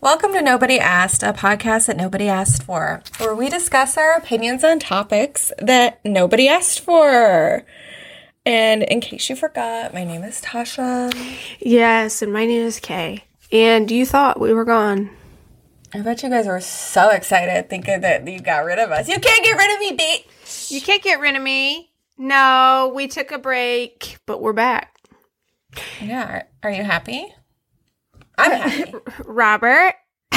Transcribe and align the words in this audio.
Welcome 0.00 0.32
to 0.34 0.42
Nobody 0.42 0.78
Asked, 0.78 1.24
a 1.24 1.32
podcast 1.32 1.86
that 1.86 1.96
nobody 1.96 2.28
asked 2.28 2.62
for, 2.62 3.02
where 3.16 3.34
we 3.34 3.48
discuss 3.48 3.96
our 3.96 4.12
opinions 4.14 4.62
on 4.62 4.78
topics 4.78 5.50
that 5.58 5.98
nobody 6.04 6.46
asked 6.46 6.78
for. 6.78 7.64
And 8.46 8.84
in 8.84 9.00
case 9.00 9.28
you 9.28 9.34
forgot, 9.34 9.92
my 9.92 10.04
name 10.04 10.22
is 10.22 10.40
Tasha. 10.40 11.12
Yes, 11.58 12.22
and 12.22 12.32
my 12.32 12.46
name 12.46 12.62
is 12.64 12.78
Kay. 12.78 13.24
And 13.50 13.90
you 13.90 14.06
thought 14.06 14.38
we 14.38 14.52
were 14.52 14.64
gone. 14.64 15.10
I 15.92 16.00
bet 16.02 16.22
you 16.22 16.30
guys 16.30 16.46
were 16.46 16.60
so 16.60 17.10
excited 17.10 17.68
thinking 17.68 18.00
that 18.02 18.24
you 18.24 18.38
got 18.38 18.64
rid 18.64 18.78
of 18.78 18.92
us. 18.92 19.08
You 19.08 19.18
can't 19.18 19.44
get 19.44 19.58
rid 19.58 19.74
of 19.74 19.80
me, 19.80 19.96
bitch. 19.96 20.70
You 20.70 20.80
can't 20.80 21.02
get 21.02 21.18
rid 21.18 21.34
of 21.34 21.42
me. 21.42 21.90
No, 22.16 22.92
we 22.94 23.08
took 23.08 23.32
a 23.32 23.38
break, 23.38 24.18
but 24.26 24.40
we're 24.40 24.52
back. 24.52 24.94
Yeah. 26.00 26.44
Are 26.62 26.70
you 26.70 26.84
happy? 26.84 27.34
I'm 28.38 28.52
happy. 28.70 28.94
Robert, 29.26 29.94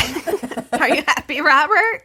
are 0.73 0.89
you 0.89 1.03
happy, 1.07 1.41
Robert? 1.41 2.03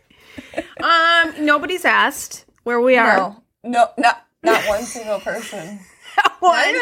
Um, 0.82 1.45
nobody's 1.45 1.84
asked 1.84 2.45
where 2.64 2.80
we 2.80 2.96
are. 2.96 3.16
No, 3.16 3.42
no, 3.64 3.88
not 3.98 4.24
not 4.42 4.66
one 4.69 4.82
single 4.84 5.20
person. 5.20 5.80
Not 6.16 6.41
One. 6.41 6.69
even, 6.69 6.80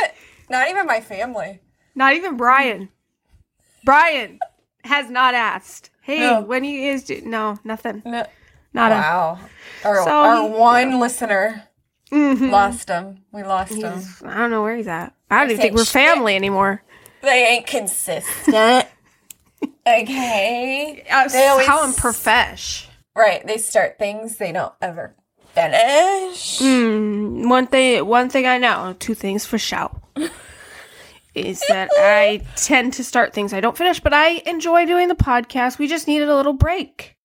not 0.48 0.68
even 0.68 0.87
my 0.87 1.00
family. 1.00 1.59
Not 1.96 2.14
even 2.14 2.37
Brian. 2.37 2.88
Brian 3.84 4.38
has 4.84 5.10
not 5.10 5.34
asked. 5.34 5.90
Hey, 6.02 6.20
No. 6.20 6.40
when 6.42 6.62
you 6.62 6.92
guys 6.92 7.02
do 7.02 7.20
no, 7.24 7.59
nothing. 7.65 8.02
No. 8.04 8.24
Not 8.73 8.92
a 8.92 8.95
Wow. 8.95 9.38
Our, 9.84 10.04
So 10.04 10.10
our 10.10 10.46
one 10.48 11.01
listener 11.01 11.65
Mhm. 12.12 12.51
lost 12.51 12.88
him. 12.88 13.24
We 13.32 13.42
lost 13.42 13.73
him. 13.73 14.01
I 14.24 14.37
don't 14.37 14.51
know 14.52 14.62
where 14.62 14.76
he's 14.76 14.87
at. 14.87 15.12
I 15.30 15.40
don't 15.40 15.51
even 15.51 15.60
think 15.62 15.74
we're 15.74 15.84
shit. 15.84 15.92
family 15.92 16.37
anymore. 16.37 16.82
They 17.23 17.46
ain't 17.48 17.66
consistent. 17.66 18.87
Okay. 19.86 21.04
Uh, 21.10 21.28
They 21.28 21.46
always- 21.46 21.66
how 21.66 21.86
unprofesh. 21.86 22.86
Right. 23.16 23.46
They 23.46 23.58
start 23.58 23.98
things 23.98 24.38
they 24.38 24.50
don't 24.52 24.73
ever 24.82 25.15
finish. 25.54 26.59
Mm, 26.59 27.48
one 27.48 27.66
thing, 27.68 28.04
one 28.06 28.29
thing 28.29 28.46
I 28.46 28.59
know, 28.59 28.96
two 28.98 29.14
things 29.14 29.46
for 29.46 29.56
sure, 29.59 29.90
is 31.34 31.62
that 31.68 31.90
I 31.96 32.40
tend 32.56 32.92
to 32.95 33.04
start 33.04 33.32
things 33.32 33.52
I 33.52 33.60
don't 33.60 33.76
finish, 33.76 34.01
but 34.01 34.12
I 34.12 34.42
enjoy 34.46 34.84
doing 34.87 35.09
the 35.09 35.14
podcast. 35.14 35.79
We 35.79 35.86
just 35.86 36.09
needed 36.09 36.29
a 36.29 36.34
little 36.36 36.52
break. 36.54 37.16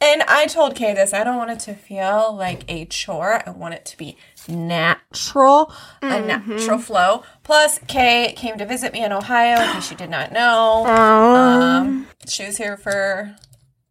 And 0.00 0.22
I 0.22 0.46
told 0.46 0.74
Kay 0.76 0.94
this. 0.94 1.12
I 1.12 1.24
don't 1.24 1.36
want 1.36 1.50
it 1.50 1.60
to 1.60 1.74
feel 1.74 2.34
like 2.34 2.64
a 2.68 2.86
chore. 2.86 3.42
I 3.46 3.50
want 3.50 3.74
it 3.74 3.84
to 3.84 3.98
be 3.98 4.16
natural, 4.48 5.72
a 6.02 6.20
natural 6.20 6.78
flow. 6.78 7.22
Plus, 7.42 7.78
Kay 7.88 8.32
came 8.36 8.58
to 8.58 8.66
visit 8.66 8.92
me 8.92 9.04
in 9.04 9.12
Ohio, 9.12 9.60
in 9.60 9.72
case 9.72 9.90
you 9.90 9.96
did 9.96 10.10
not 10.10 10.32
know. 10.32 10.86
Um, 10.86 12.06
she 12.26 12.44
was 12.46 12.56
here 12.56 12.76
for 12.76 13.34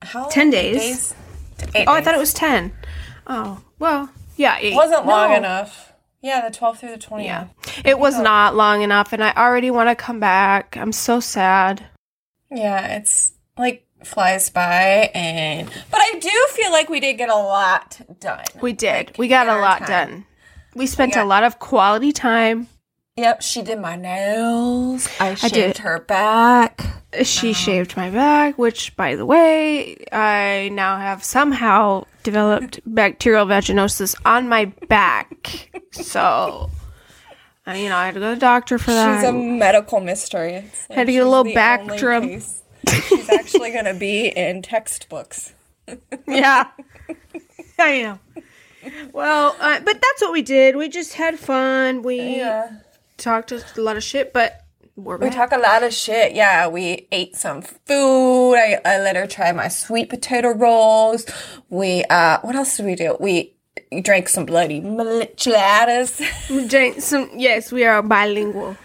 how 0.01 0.21
long? 0.23 0.31
10 0.31 0.47
Eight 0.47 0.51
days. 0.51 1.13
Eight 1.75 1.85
Oh, 1.87 1.91
I 1.93 2.01
thought 2.01 2.15
it 2.15 2.19
was 2.19 2.33
ten. 2.33 2.71
Oh, 3.27 3.61
well, 3.79 4.09
yeah, 4.37 4.57
eight. 4.59 4.73
It 4.73 4.75
wasn't 4.75 5.05
long 5.05 5.31
No. 5.31 5.37
enough. 5.37 5.93
Yeah, 6.21 6.47
the 6.47 6.55
12th 6.57 6.77
through 6.79 6.91
the 6.91 6.97
20th. 6.97 7.23
Yeah, 7.25 7.47
it 7.85 7.97
was 7.99 8.17
not 8.19 8.55
long 8.55 8.81
enough, 8.81 9.13
and 9.13 9.23
I 9.23 9.31
already 9.37 9.71
want 9.71 9.89
to 9.89 9.95
come 9.95 10.19
back. 10.19 10.75
I'm 10.77 10.91
so 10.91 11.19
sad. 11.19 11.85
Yeah, 12.51 12.95
it's 12.97 13.31
like 13.57 13.85
flies 14.03 14.49
by 14.49 15.11
and 15.13 15.69
but 15.91 15.99
I 16.01 16.17
do 16.19 16.31
feel 16.51 16.71
like 16.71 16.89
we 16.89 17.01
did 17.01 17.17
get 17.17 17.29
a 17.29 17.35
lot 17.35 17.99
done. 18.21 18.45
We 18.61 18.71
did. 18.73 19.07
Like, 19.09 19.17
we 19.17 19.27
got 19.27 19.47
a 19.47 19.59
lot 19.59 19.79
time. 19.79 19.87
done. 19.87 20.25
We 20.75 20.85
spent 20.87 21.13
got- 21.13 21.25
a 21.25 21.27
lot 21.27 21.43
of 21.43 21.59
quality 21.59 22.11
time. 22.11 22.67
Yep, 23.17 23.41
she 23.41 23.61
did 23.61 23.79
my 23.79 23.97
nails. 23.97 25.09
I 25.19 25.35
shaved 25.35 25.53
did. 25.53 25.77
her 25.79 25.99
back. 25.99 26.85
She 27.23 27.51
shaved 27.51 27.97
my 27.97 28.09
back, 28.09 28.57
which, 28.57 28.95
by 28.95 29.15
the 29.15 29.25
way, 29.25 29.97
I 30.13 30.69
now 30.71 30.97
have 30.97 31.21
somehow 31.21 32.05
developed 32.23 32.79
bacterial 32.85 33.45
vaginosis 33.45 34.15
on 34.23 34.47
my 34.47 34.65
back. 34.87 35.69
So, 35.91 36.69
uh, 37.67 37.71
you 37.71 37.89
know, 37.89 37.97
I 37.97 38.05
had 38.05 38.13
to 38.13 38.21
go 38.21 38.29
to 38.29 38.35
the 38.35 38.39
doctor 38.39 38.77
for 38.77 38.91
that. 38.91 39.19
She's 39.19 39.27
a 39.29 39.33
medical 39.33 39.99
mystery. 39.99 40.63
Like 40.89 40.97
Had 40.97 41.07
to 41.07 41.11
get 41.11 41.25
a 41.25 41.29
little 41.29 41.53
back 41.53 41.87
case. 41.89 42.61
She's 42.87 43.29
actually 43.29 43.71
going 43.71 43.85
to 43.85 43.95
be 43.95 44.27
in 44.27 44.61
textbooks. 44.61 45.53
yeah, 46.27 46.67
I 47.79 48.01
know. 48.01 48.19
Well, 49.11 49.55
uh, 49.59 49.79
but 49.81 50.01
that's 50.01 50.21
what 50.21 50.31
we 50.31 50.41
did. 50.41 50.75
We 50.75 50.89
just 50.89 51.13
had 51.13 51.37
fun. 51.39 52.01
We 52.01 52.37
Yeah. 52.37 52.69
talked 53.17 53.51
a 53.51 53.61
lot 53.77 53.97
of 53.97 54.03
shit, 54.03 54.31
but 54.33 54.61
we're 54.95 55.17
We 55.17 55.27
back. 55.29 55.35
talk 55.35 55.51
a 55.51 55.57
lot 55.61 55.83
of 55.83 55.93
shit. 55.93 56.33
Yeah, 56.33 56.67
we 56.67 57.07
ate 57.11 57.35
some 57.35 57.61
food. 57.61 58.55
I, 58.55 58.79
I 58.85 58.99
let 58.99 59.15
her 59.15 59.27
try 59.27 59.51
my 59.51 59.67
sweet 59.67 60.09
potato 60.09 60.53
rolls. 60.53 61.25
We, 61.69 62.03
uh, 62.09 62.39
what 62.41 62.55
else 62.55 62.77
did 62.77 62.85
we 62.85 62.95
do? 62.95 63.17
We 63.19 63.55
drank 64.01 64.29
some 64.29 64.45
bloody 64.45 64.81
micheladas. 64.81 66.19
We 66.49 66.67
drank 66.67 67.01
some. 67.01 67.29
Yes, 67.35 67.71
we 67.71 67.85
are 67.85 68.01
bilingual. 68.01 68.77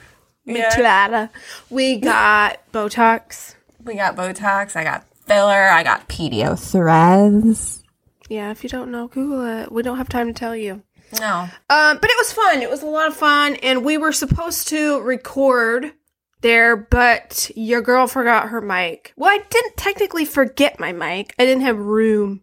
Yeah. 0.47 1.29
We 1.71 1.97
got 1.97 2.61
Botox. 2.73 3.55
We 3.83 3.95
got 3.95 4.15
Botox. 4.17 4.77
I 4.77 4.85
got 4.85 5.05
filler. 5.27 5.69
I 5.69 5.83
got 5.83 6.09
PDO 6.09 6.55
threads. 6.59 7.83
Yeah, 8.29 8.51
if 8.51 8.63
you 8.63 8.71
don't 8.71 8.91
know, 8.91 9.09
Google 9.09 9.45
it. 9.63 9.73
We 9.73 9.83
don't 9.83 9.99
have 9.99 10.09
time 10.09 10.27
to 10.29 10.33
tell 10.33 10.57
you. 10.57 10.83
No. 11.21 11.41
Um, 11.71 11.99
but 12.01 12.11
it 12.11 12.17
was 12.19 12.33
fun. 12.33 12.63
It 12.63 12.71
was 12.71 12.83
a 12.83 12.87
lot 12.87 13.07
of 13.09 13.17
fun, 13.17 13.57
and 13.57 13.85
we 13.85 13.99
were 13.99 14.13
supposed 14.13 14.69
to 14.69 15.01
record 15.03 15.93
there, 16.41 16.77
but 16.77 17.51
your 17.55 17.83
girl 17.83 18.07
forgot 18.07 18.49
her 18.49 18.61
mic. 18.61 19.13
Well, 19.17 19.31
I 19.31 19.39
didn't 19.49 19.77
technically 19.77 20.25
forget 20.25 20.81
my 20.81 20.93
mic. 20.93 21.35
I 21.39 21.45
didn't 21.45 21.63
have 21.63 21.79
room. 21.79 22.43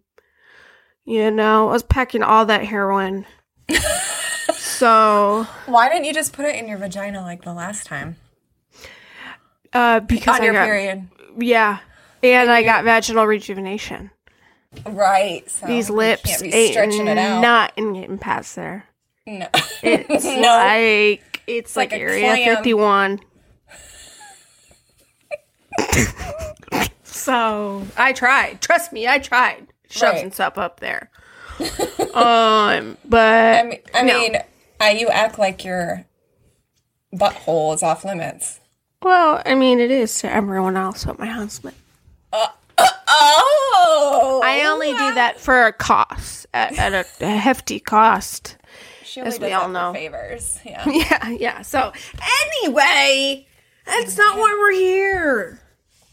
You 1.03 1.31
know, 1.31 1.69
I 1.69 1.71
was 1.73 1.83
packing 1.83 2.21
all 2.23 2.45
that 2.45 2.63
heroin. 2.63 3.25
so, 4.53 5.47
Why 5.65 5.89
didn't 5.89 6.05
you 6.05 6.13
just 6.13 6.33
put 6.33 6.45
it 6.45 6.55
in 6.55 6.67
your 6.67 6.77
vagina 6.77 7.21
like 7.21 7.43
the 7.43 7.53
last 7.53 7.85
time? 7.85 8.15
uh, 9.73 9.99
because 10.01 10.35
On 10.35 10.41
I 10.41 10.45
your 10.45 10.53
got 10.53 10.65
period. 10.65 11.07
yeah, 11.37 11.79
and 12.23 12.51
I 12.51 12.61
got 12.63 12.83
vaginal 12.83 13.25
rejuvenation. 13.25 14.11
Right. 14.85 15.49
So 15.49 15.67
These 15.67 15.89
lips 15.89 16.41
ain't 16.41 16.71
stretching 16.73 17.07
it 17.07 17.17
out. 17.17 17.41
not 17.41 17.73
in 17.75 17.93
getting 17.93 18.17
past 18.17 18.55
there. 18.55 18.85
no. 19.27 19.47
It's 19.83 20.25
No. 20.25 20.41
like 20.41 21.41
it's 21.47 21.75
like 21.75 21.91
like, 21.91 21.99
Area 22.01 22.21
clam. 22.35 22.55
51. 22.57 23.19
so 27.03 27.85
I 27.97 28.13
tried. 28.13 28.61
Trust 28.61 28.93
me, 28.93 29.07
I 29.07 29.19
tried 29.19 29.67
shoving 29.89 30.23
Right. 30.23 30.33
stuff 30.33 30.57
up 30.57 30.79
there. 30.79 31.09
um, 32.13 32.97
but 33.05 33.55
I 33.59 33.63
mean, 33.63 33.79
I 33.93 34.01
no. 34.03 34.19
mean 34.19 34.35
uh, 34.81 34.85
you 34.85 35.07
act 35.09 35.37
like 35.37 35.63
your 35.63 36.05
butthole 37.13 37.75
is 37.75 37.83
off 37.83 38.03
limits. 38.05 38.59
well, 39.03 39.41
I 39.45 39.53
mean, 39.55 39.79
it 39.79 39.91
is 39.91 40.17
to 40.19 40.31
everyone 40.31 40.77
else 40.77 41.05
but 41.05 41.19
my 41.19 41.27
husband. 41.27 41.75
Oh. 43.11 44.41
I 44.44 44.66
only 44.66 44.91
do 44.91 45.13
that 45.16 45.39
for 45.39 45.67
a 45.67 45.73
cost, 45.73 46.47
at, 46.53 46.77
at 46.77 46.94
a, 46.94 47.25
a 47.25 47.29
hefty 47.29 47.79
cost. 47.79 48.57
She 49.03 49.19
only 49.19 49.33
as 49.33 49.39
we 49.39 49.51
all 49.51 49.67
know. 49.69 49.94
favors. 49.94 50.59
Yeah. 50.66 50.83
Yeah, 50.89 51.29
yeah. 51.29 51.61
So 51.61 51.91
anyway, 52.63 53.45
that's 53.85 54.17
not 54.17 54.38
why 54.38 54.55
we're 54.59 54.73
here. 54.73 55.59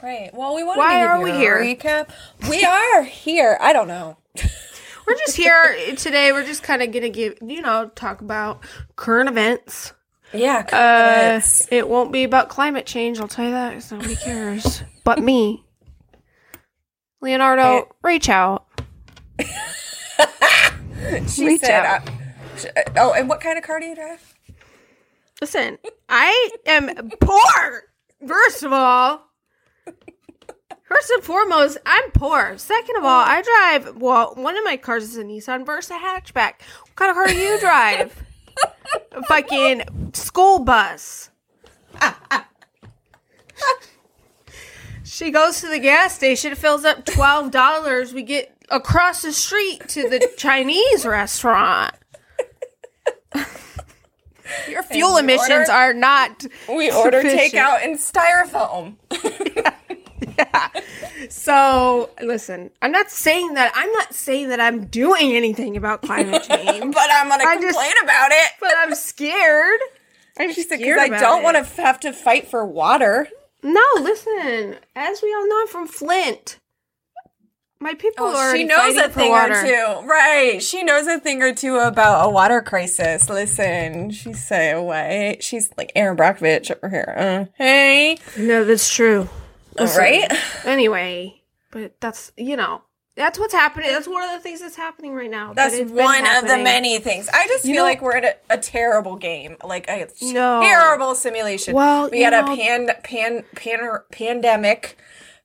Right. 0.02 0.30
Well, 0.32 0.54
we 0.54 0.64
want. 0.64 0.78
Why 0.78 1.00
to 1.02 1.06
are 1.06 1.22
we 1.22 1.30
here? 1.32 1.58
recap. 1.58 2.08
We 2.48 2.64
are 2.64 3.02
here. 3.02 3.56
I 3.60 3.72
don't 3.72 3.88
know. 3.88 4.16
We're 5.06 5.16
just 5.16 5.36
here 5.38 5.74
today. 5.96 6.32
We're 6.32 6.44
just 6.44 6.62
kind 6.62 6.82
of 6.82 6.92
gonna 6.92 7.08
give, 7.08 7.38
you 7.40 7.62
know, 7.62 7.90
talk 7.94 8.20
about 8.20 8.62
current 8.96 9.28
events. 9.30 9.94
Yeah. 10.34 10.66
Uh, 10.70 11.40
it 11.74 11.88
won't 11.88 12.12
be 12.12 12.24
about 12.24 12.50
climate 12.50 12.84
change. 12.84 13.18
I'll 13.18 13.26
tell 13.26 13.46
you 13.46 13.52
that. 13.52 13.90
nobody 13.90 14.16
cares, 14.16 14.82
but 15.04 15.20
me. 15.20 15.64
Leonardo, 17.20 17.62
Eh. 17.62 17.82
reach 18.02 18.28
out. 18.28 18.66
she 21.28 21.46
reach 21.46 21.60
said. 21.60 21.84
out. 21.84 22.08
Uh, 22.08 22.82
oh, 22.96 23.12
and 23.12 23.28
what 23.28 23.40
kind 23.40 23.56
of 23.58 23.64
car 23.64 23.80
do 23.80 23.86
you 23.86 23.94
drive? 23.94 24.34
Listen, 25.40 25.78
I 26.08 26.50
am 26.66 27.10
poor. 27.20 27.84
First 28.26 28.62
of 28.64 28.72
all, 28.72 29.22
first 30.84 31.10
and 31.10 31.22
foremost, 31.22 31.78
I'm 31.86 32.10
poor. 32.10 32.58
Second 32.58 32.96
of 32.96 33.04
all, 33.04 33.20
I 33.24 33.42
drive. 33.42 33.96
Well, 33.96 34.32
one 34.34 34.56
of 34.56 34.64
my 34.64 34.76
cars 34.76 35.04
is 35.04 35.16
a 35.16 35.22
Nissan 35.22 35.64
Versa 35.64 35.94
hatchback. 35.94 36.54
What 36.82 36.96
kind 36.96 37.10
of 37.10 37.16
car 37.16 37.26
do 37.28 37.36
you 37.36 37.58
drive? 37.60 38.24
a 39.12 39.22
fucking 39.24 40.10
school 40.14 40.58
bus. 40.58 41.30
She 45.08 45.30
goes 45.30 45.60
to 45.62 45.68
the 45.68 45.78
gas 45.78 46.14
station, 46.14 46.54
fills 46.54 46.84
up 46.84 47.04
twelve 47.04 47.50
dollars. 47.50 48.12
We 48.12 48.22
get 48.22 48.54
across 48.70 49.22
the 49.22 49.32
street 49.32 49.88
to 49.88 50.08
the 50.08 50.30
Chinese 50.36 51.06
restaurant. 51.06 51.94
Your 54.68 54.82
fuel 54.82 55.18
emissions 55.18 55.68
order- 55.68 55.72
are 55.72 55.92
not. 55.94 56.46
We 56.68 56.90
order 56.90 57.20
sufficient. 57.20 57.52
takeout 57.54 57.84
in 57.84 57.96
styrofoam. 57.96 58.96
Yeah. 60.36 60.68
So 61.30 62.10
listen, 62.22 62.70
I'm 62.80 62.92
not 62.92 63.10
saying 63.10 63.54
that 63.54 63.72
I'm 63.74 63.90
not 63.92 64.14
saying 64.14 64.50
that 64.50 64.60
I'm 64.60 64.86
doing 64.86 65.32
anything 65.32 65.76
about 65.76 66.02
climate 66.02 66.44
change, 66.44 66.94
but 66.94 67.08
I'm 67.12 67.28
gonna 67.28 67.42
I 67.44 67.54
complain 67.56 67.72
just- 67.72 68.02
about 68.04 68.30
it. 68.30 68.50
but 68.60 68.72
I'm 68.78 68.94
scared. 68.94 69.80
I'm 70.38 70.52
She 70.52 70.62
scared 70.62 70.80
because 70.80 71.10
I 71.22 71.24
don't 71.24 71.42
want 71.42 71.56
to 71.56 71.82
have 71.82 71.98
to 72.00 72.12
fight 72.12 72.46
for 72.48 72.64
water. 72.64 73.28
No, 73.62 73.82
listen. 74.00 74.76
As 74.94 75.20
we 75.22 75.34
all 75.34 75.48
know, 75.48 75.60
I'm 75.60 75.68
from 75.68 75.86
Flint. 75.88 76.58
My 77.80 77.94
people 77.94 78.26
are 78.26 78.50
Oh, 78.50 78.54
she 78.56 78.64
knows 78.64 78.96
a 78.96 79.08
thing 79.08 79.30
water. 79.30 79.54
or 79.54 79.62
two. 79.62 80.06
Right. 80.08 80.60
She 80.60 80.82
knows 80.82 81.06
a 81.06 81.20
thing 81.20 81.42
or 81.42 81.54
two 81.54 81.76
about 81.76 82.26
a 82.26 82.30
water 82.30 82.60
crisis. 82.60 83.28
Listen, 83.30 84.10
she's 84.10 84.44
say 84.44 84.72
away. 84.72 85.36
She's 85.40 85.70
like 85.78 85.92
Erin 85.94 86.16
Brockovich 86.16 86.72
over 86.72 86.88
here. 86.88 87.14
Uh, 87.16 87.44
hey. 87.56 88.18
No, 88.36 88.64
that's 88.64 88.92
true. 88.92 89.28
Listen, 89.78 90.00
Right? 90.00 90.32
Anyway, 90.64 91.42
but 91.70 92.00
that's 92.00 92.32
you 92.36 92.56
know 92.56 92.82
that's 93.18 93.38
what's 93.38 93.52
happening. 93.52 93.90
That's 93.90 94.08
one 94.08 94.22
of 94.22 94.30
the 94.30 94.40
things 94.40 94.60
that's 94.60 94.76
happening 94.76 95.14
right 95.14 95.30
now. 95.30 95.52
That's 95.52 95.78
one 95.90 96.24
of 96.26 96.46
the 96.46 96.56
many 96.58 96.98
things. 96.98 97.28
I 97.32 97.46
just 97.48 97.64
You 97.66 97.74
feel 97.74 97.82
know- 97.82 97.88
like 97.90 98.00
we're 98.00 98.16
in 98.16 98.24
a, 98.24 98.32
a 98.48 98.56
terrible 98.58 99.16
game, 99.16 99.56
like 99.64 99.86
a 99.88 100.06
No. 100.22 100.62
terrible 100.62 101.14
simulation. 101.14 101.74
Well, 101.74 102.08
we 102.10 102.22
had 102.22 102.30
know- 102.30 102.50
a 102.52 102.56
pan, 102.56 102.88
pan, 103.04 103.44
pan, 103.54 103.80
pandemic 104.12 104.96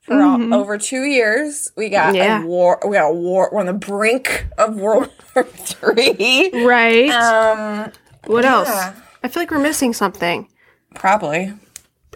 for 0.02 0.22
all- 0.22 0.54
over 0.54 0.78
two 0.78 1.04
years. 1.04 1.72
We 1.76 1.90
got 1.90 2.08
Mm-hmm. 2.10 2.16
Yeah. 2.16 2.44
a 2.44 2.46
war. 2.46 2.80
We 2.88 2.94
got 2.96 3.10
a 3.10 3.14
war. 3.14 3.50
We're 3.52 3.60
on 3.62 3.66
the 3.66 3.74
brink 3.74 4.46
of 4.58 4.76
World 4.76 5.10
War 5.36 5.44
Three. 5.44 6.52
Right. 6.66 7.10
Um, 7.10 7.92
what 8.28 8.46
else? 8.46 8.70
I 8.70 9.28
feel 9.30 9.42
like 9.42 9.52
we're 9.52 9.60
missing 9.60 9.94
something. 9.94 10.48
probably. 10.96 11.54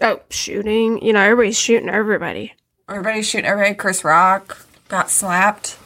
Oh, 0.00 0.20
shooting. 0.30 1.02
You 1.04 1.12
know, 1.12 1.20
everybody's 1.20 1.58
shooting 1.58 1.88
everybody. 1.88 2.54
Everybody's 2.88 3.26
shooting 3.28 3.46
everybody. 3.46 3.74
Chris 3.74 4.04
Rock 4.04 4.56
got 4.88 5.10
slapped. 5.10 5.78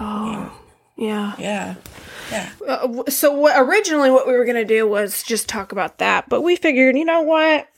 Oh, 0.00 0.52
yeah. 0.96 1.34
Yeah. 1.38 1.74
Yeah. 2.30 2.50
Uh, 2.66 3.04
so 3.08 3.32
what, 3.32 3.54
originally 3.56 4.10
what 4.10 4.26
we 4.26 4.32
were 4.32 4.44
gonna 4.44 4.64
do 4.64 4.86
was 4.88 5.22
just 5.22 5.48
talk 5.48 5.70
about 5.72 5.98
that, 5.98 6.28
but 6.28 6.42
we 6.42 6.56
figured, 6.56 6.96
you 6.96 7.04
know 7.04 7.20
what, 7.22 7.68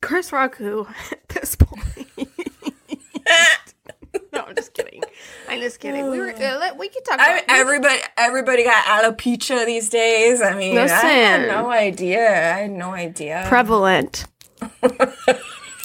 Chris 0.00 0.32
Rock, 0.32 0.56
who 0.56 0.86
at 1.12 1.28
this 1.28 1.54
point, 1.56 1.84
no, 4.32 4.40
I'm 4.46 4.54
just 4.54 4.72
kidding. 4.72 5.02
I'm 5.48 5.60
just 5.60 5.80
kidding. 5.80 6.10
We 6.10 6.18
were 6.18 6.30
uh, 6.30 6.58
let- 6.58 6.78
we 6.78 6.88
could 6.88 7.04
talk. 7.04 7.18
I, 7.18 7.38
About, 7.38 7.44
everybody, 7.48 8.00
everybody 8.16 8.64
got 8.64 8.84
alopecia 8.84 9.66
these 9.66 9.88
days. 9.90 10.40
I 10.40 10.54
mean, 10.54 10.78
I 10.78 10.86
had 10.88 11.48
no 11.48 11.70
idea. 11.70 12.26
I 12.26 12.60
had 12.60 12.70
no 12.70 12.92
idea. 12.92 13.44
prevalent 13.48 14.24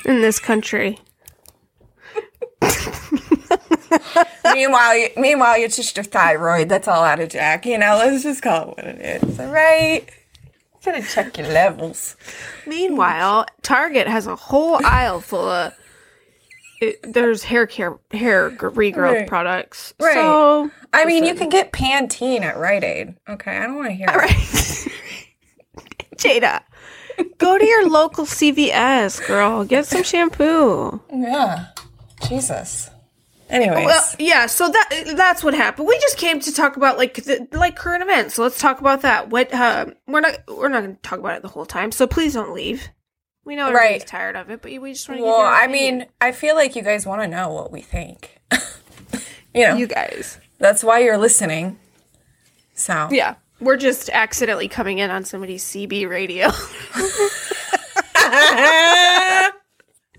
in 0.06 0.22
this 0.22 0.40
country. 0.40 1.00
meanwhile, 4.54 4.96
you, 4.98 5.10
meanwhile, 5.18 5.56
it's 5.58 5.76
just 5.76 5.96
your 5.98 6.04
thyroid. 6.04 6.70
That's 6.70 6.88
all 6.88 7.04
out 7.04 7.20
of 7.20 7.30
jack. 7.30 7.66
You 7.66 7.78
know, 7.78 7.96
let's 7.98 8.24
just 8.24 8.42
call 8.42 8.62
it 8.64 8.68
what 8.78 8.86
it 8.86 9.24
is. 9.24 9.40
All 9.40 9.48
right. 9.48 10.08
Gotta 10.86 11.02
check 11.02 11.38
your 11.38 11.48
levels. 11.48 12.18
Meanwhile, 12.68 13.46
Target 13.62 14.08
has 14.08 14.28
a 14.28 14.36
whole 14.36 14.80
aisle 14.86 15.22
full 15.22 15.48
of. 15.48 15.74
It, 16.82 17.14
there's 17.14 17.44
hair 17.44 17.66
care, 17.66 17.98
hair 18.12 18.50
regrowth 18.52 18.98
Right. 19.20 19.28
products. 19.28 19.94
Right. 20.02 20.14
So, 20.16 20.70
I 20.92 21.06
mean, 21.06 21.24
you 21.24 21.34
can 21.36 21.48
get 21.48 21.72
Pantene 21.72 22.42
at 22.42 22.58
Rite 22.58 22.84
Aid. 22.84 23.16
Okay, 23.30 23.58
I 23.58 23.62
don't 23.66 23.78
want 23.78 23.88
to 23.88 23.94
hear. 23.94 24.10
All 24.10 24.18
right. 24.18 24.30
Jada, 26.18 26.62
go 27.38 27.58
to 27.58 27.66
your 27.66 27.88
local 27.90 28.26
CVS, 28.26 29.26
girl. 29.26 29.64
Get 29.64 29.86
some 29.86 30.04
shampoo. 30.04 31.02
Yeah. 31.14 31.68
Jesus. 32.28 32.90
Anyways. 33.50 33.86
Well, 33.86 34.04
yeah. 34.20 34.46
So 34.48 34.70
that 34.70 35.14
that's 35.16 35.44
what 35.44 35.54
happened. 35.54 35.88
We 35.88 36.00
just 36.00 36.18
came 36.18 36.40
to 36.40 36.52
talk 36.54 36.78
about 36.78 36.98
like 36.98 37.16
the, 37.16 37.48
like 37.52 37.76
current 37.76 38.02
events. 38.02 38.36
So 38.36 38.44
let's 38.44 38.60
talk 38.60 38.80
about 38.82 39.02
that. 39.04 39.30
What 39.30 39.54
uh, 39.54 39.88
we're 40.08 40.22
not 40.22 40.38
we're 40.48 40.70
not 40.70 40.84
going 40.84 40.96
to 40.96 41.02
talk 41.02 41.20
about 41.20 41.36
it 41.36 41.42
the 41.44 41.50
whole 41.50 41.66
time. 41.66 41.92
So 41.92 42.08
please 42.08 42.34
don't 42.34 42.54
leave. 42.54 42.88
We 43.46 43.56
know 43.56 43.68
everybody's 43.68 44.02
Right. 44.02 44.08
tired 44.08 44.36
of 44.38 44.50
it, 44.50 44.62
but 44.62 44.72
we 44.82 44.94
just 44.94 45.08
want 45.10 45.20
to. 45.20 45.26
well, 45.26 45.42
I 45.46 45.68
mean, 45.68 46.06
I 46.22 46.32
feel 46.32 46.56
like 46.56 46.76
you 46.76 46.82
guys 46.82 47.06
want 47.06 47.22
to 47.22 47.28
know 47.28 47.52
what 47.52 47.72
we 47.72 47.82
think. 47.82 48.40
you 49.54 49.68
know, 49.68 49.76
you 49.76 49.86
guys. 49.86 50.40
that's 50.60 50.84
why 50.84 51.00
you're 51.00 51.18
listening. 51.18 51.78
So 52.74 53.10
Yeah, 53.12 53.36
we're 53.60 53.76
just 53.78 54.10
accidentally 54.12 54.70
coming 54.70 55.00
in 55.00 55.12
on 55.12 55.26
somebody's 55.26 55.64
CB 55.66 56.10
radio. 56.10 56.50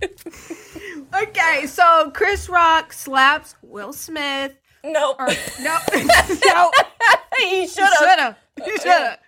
okay, 1.22 1.66
so 1.66 2.10
Chris 2.14 2.48
Rock 2.48 2.92
slaps 2.92 3.54
Will 3.62 3.92
Smith. 3.92 4.56
nope. 4.84 5.16
Or, 5.18 5.28
no, 5.60 5.78
no, 5.92 6.70
he 7.38 7.66
should 7.66 7.84
have. 7.84 7.96
should 7.98 8.18
have. 8.18 8.36
You 8.66 8.76
should 8.78 8.86
have. 8.86 9.18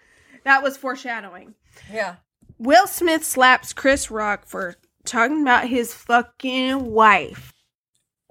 That 0.44 0.62
was 0.62 0.77
foreshadowing. 0.77 1.55
Yeah. 1.93 2.17
Will 2.59 2.87
Smith 2.87 3.25
slaps 3.25 3.73
Chris 3.73 4.11
Rock 4.11 4.47
for 4.47 4.77
talking 5.05 5.43
about 5.43 5.69
his 5.69 5.93
fucking 5.94 6.87
wife. 6.93 7.53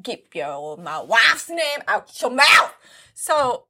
Keep 0.03 0.35
your 0.35 0.77
my 0.77 1.01
wife's 1.01 1.49
name 1.49 1.79
out 1.87 2.11
your 2.21 2.31
mouth. 2.31 2.73
So 3.13 3.65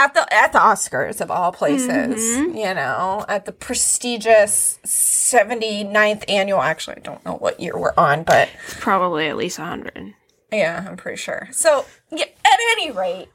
at 0.00 0.14
the 0.14 0.32
at 0.32 0.52
the 0.52 0.58
Oscars 0.58 1.20
of 1.20 1.30
all 1.30 1.52
places, 1.52 2.36
you 2.38 2.74
know, 2.74 3.24
at 3.28 3.44
the 3.44 3.52
prestigious 3.52 4.78
79th 4.84 6.24
annual 6.28 6.60
actually 6.60 6.96
I 6.96 7.00
don't 7.00 7.24
know 7.24 7.34
what 7.34 7.60
year 7.60 7.76
we're 7.76 7.94
on, 7.96 8.22
but 8.24 8.48
It's 8.66 8.74
probably 8.80 9.28
at 9.28 9.36
least 9.36 9.58
a 9.58 9.64
hundred. 9.64 10.14
yeah, 10.52 10.84
I'm 10.88 10.96
pretty 10.96 11.16
sure. 11.18 11.48
So 11.52 11.84
yeah, 12.10 12.24
at 12.44 12.58
any 12.72 12.90
rate, 12.90 13.28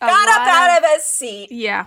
A 0.00 0.06
got 0.06 0.28
up 0.28 0.46
out 0.46 0.78
of- 0.78 0.84
of 0.84 0.90
his 0.90 1.04
seat, 1.04 1.50
Yeah. 1.52 1.86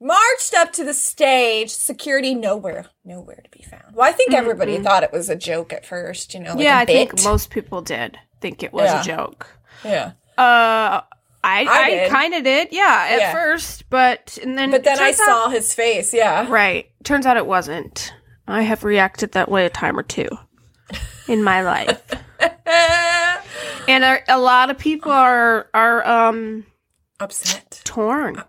marched 0.00 0.54
up 0.54 0.72
to 0.74 0.84
the 0.84 0.94
stage, 0.94 1.70
security 1.70 2.34
nowhere, 2.34 2.86
nowhere 3.04 3.40
to 3.44 3.50
be 3.50 3.62
found. 3.62 3.94
Well, 3.94 4.08
I 4.08 4.12
think 4.12 4.32
everybody 4.32 4.78
thought 4.78 5.02
it 5.02 5.12
was 5.12 5.28
a 5.28 5.36
joke 5.36 5.72
at 5.72 5.84
first, 5.84 6.34
you 6.34 6.40
know, 6.40 6.54
like 6.54 6.62
yeah, 6.64 6.78
a 6.78 6.82
I 6.82 6.86
think 6.86 7.22
most 7.24 7.50
people 7.50 7.82
did 7.82 8.18
think 8.40 8.62
it 8.62 8.72
was 8.72 8.84
Yeah. 8.90 9.00
a 9.00 9.04
joke. 9.04 9.46
yeah. 9.84 10.12
Uh, 10.38 11.02
I 11.42 11.64
I 11.64 12.04
I, 12.04 12.08
kind 12.10 12.34
of 12.34 12.44
did, 12.44 12.68
yeah, 12.70 13.08
at 13.10 13.18
Yeah. 13.18 13.32
first, 13.32 13.88
but 13.90 14.38
and 14.42 14.58
then 14.58 14.70
But 14.70 14.84
then 14.84 14.98
I 15.00 15.08
out- 15.10 15.14
saw 15.14 15.48
his 15.48 15.72
face, 15.72 16.12
yeah. 16.12 16.46
right. 16.50 16.90
Turns 17.04 17.24
out 17.26 17.36
it 17.36 17.46
wasn't. 17.46 18.12
I 18.46 18.62
have 18.62 18.84
reacted 18.84 19.32
that 19.32 19.48
way 19.50 19.64
a 19.64 19.70
time 19.70 19.98
or 19.98 20.02
two 20.02 20.28
in 21.28 21.42
my 21.42 21.62
life, 21.62 22.02
and 23.88 24.04
a, 24.04 24.20
a 24.28 24.38
lot 24.38 24.70
of 24.70 24.78
people 24.78 25.12
are 25.12 25.68
are 25.72 26.06
um 26.06 26.66
Upset. 27.20 27.80
torn. 27.84 28.42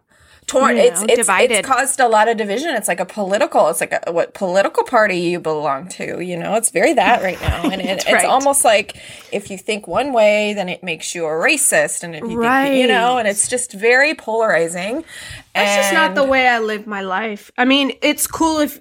Torn. 0.52 0.78
You 0.78 0.84
it's 0.84 1.02
know, 1.02 1.08
it's 1.10 1.16
divided. 1.18 1.60
it's 1.60 1.68
caused 1.68 2.00
a 2.00 2.08
lot 2.08 2.28
of 2.28 2.38
division. 2.38 2.70
It's 2.76 2.88
like 2.88 3.00
a 3.00 3.06
political. 3.06 3.70
It's 3.70 3.82
like 3.82 3.94
a, 4.06 4.12
what 4.12 4.34
political 4.34 4.84
party 4.84 5.18
you 5.18 5.40
belong 5.40 5.88
to. 5.90 6.24
You 6.24 6.38
know, 6.38 6.56
it's 6.56 6.70
very 6.70 6.94
that 6.94 7.22
right 7.22 7.40
now, 7.42 7.64
and 7.72 7.82
it, 7.82 8.04
it's 8.08 8.26
almost 8.26 8.64
like 8.64 8.98
if 9.32 9.50
you 9.50 9.58
think 9.58 9.88
one 9.88 10.14
way, 10.14 10.54
then 10.54 10.70
it 10.70 10.84
makes 10.84 11.16
you 11.16 11.26
a 11.26 11.30
racist, 11.30 12.04
and 12.04 12.16
if 12.16 12.24
you 12.24 12.42
think, 12.42 12.76
you 12.76 12.88
know, 12.88 13.18
and 13.18 13.28
it's 13.28 13.48
just 13.48 13.74
very 13.74 14.14
polarizing. 14.14 15.04
That's 15.54 15.76
just 15.76 15.94
not 15.94 16.16
the 16.16 16.24
way 16.24 16.48
I 16.48 16.60
live 16.60 16.88
my 16.88 17.02
life. 17.02 17.52
I 17.58 17.66
mean, 17.66 17.94
it's 18.02 18.28
cool 18.28 18.60
if 18.60 18.80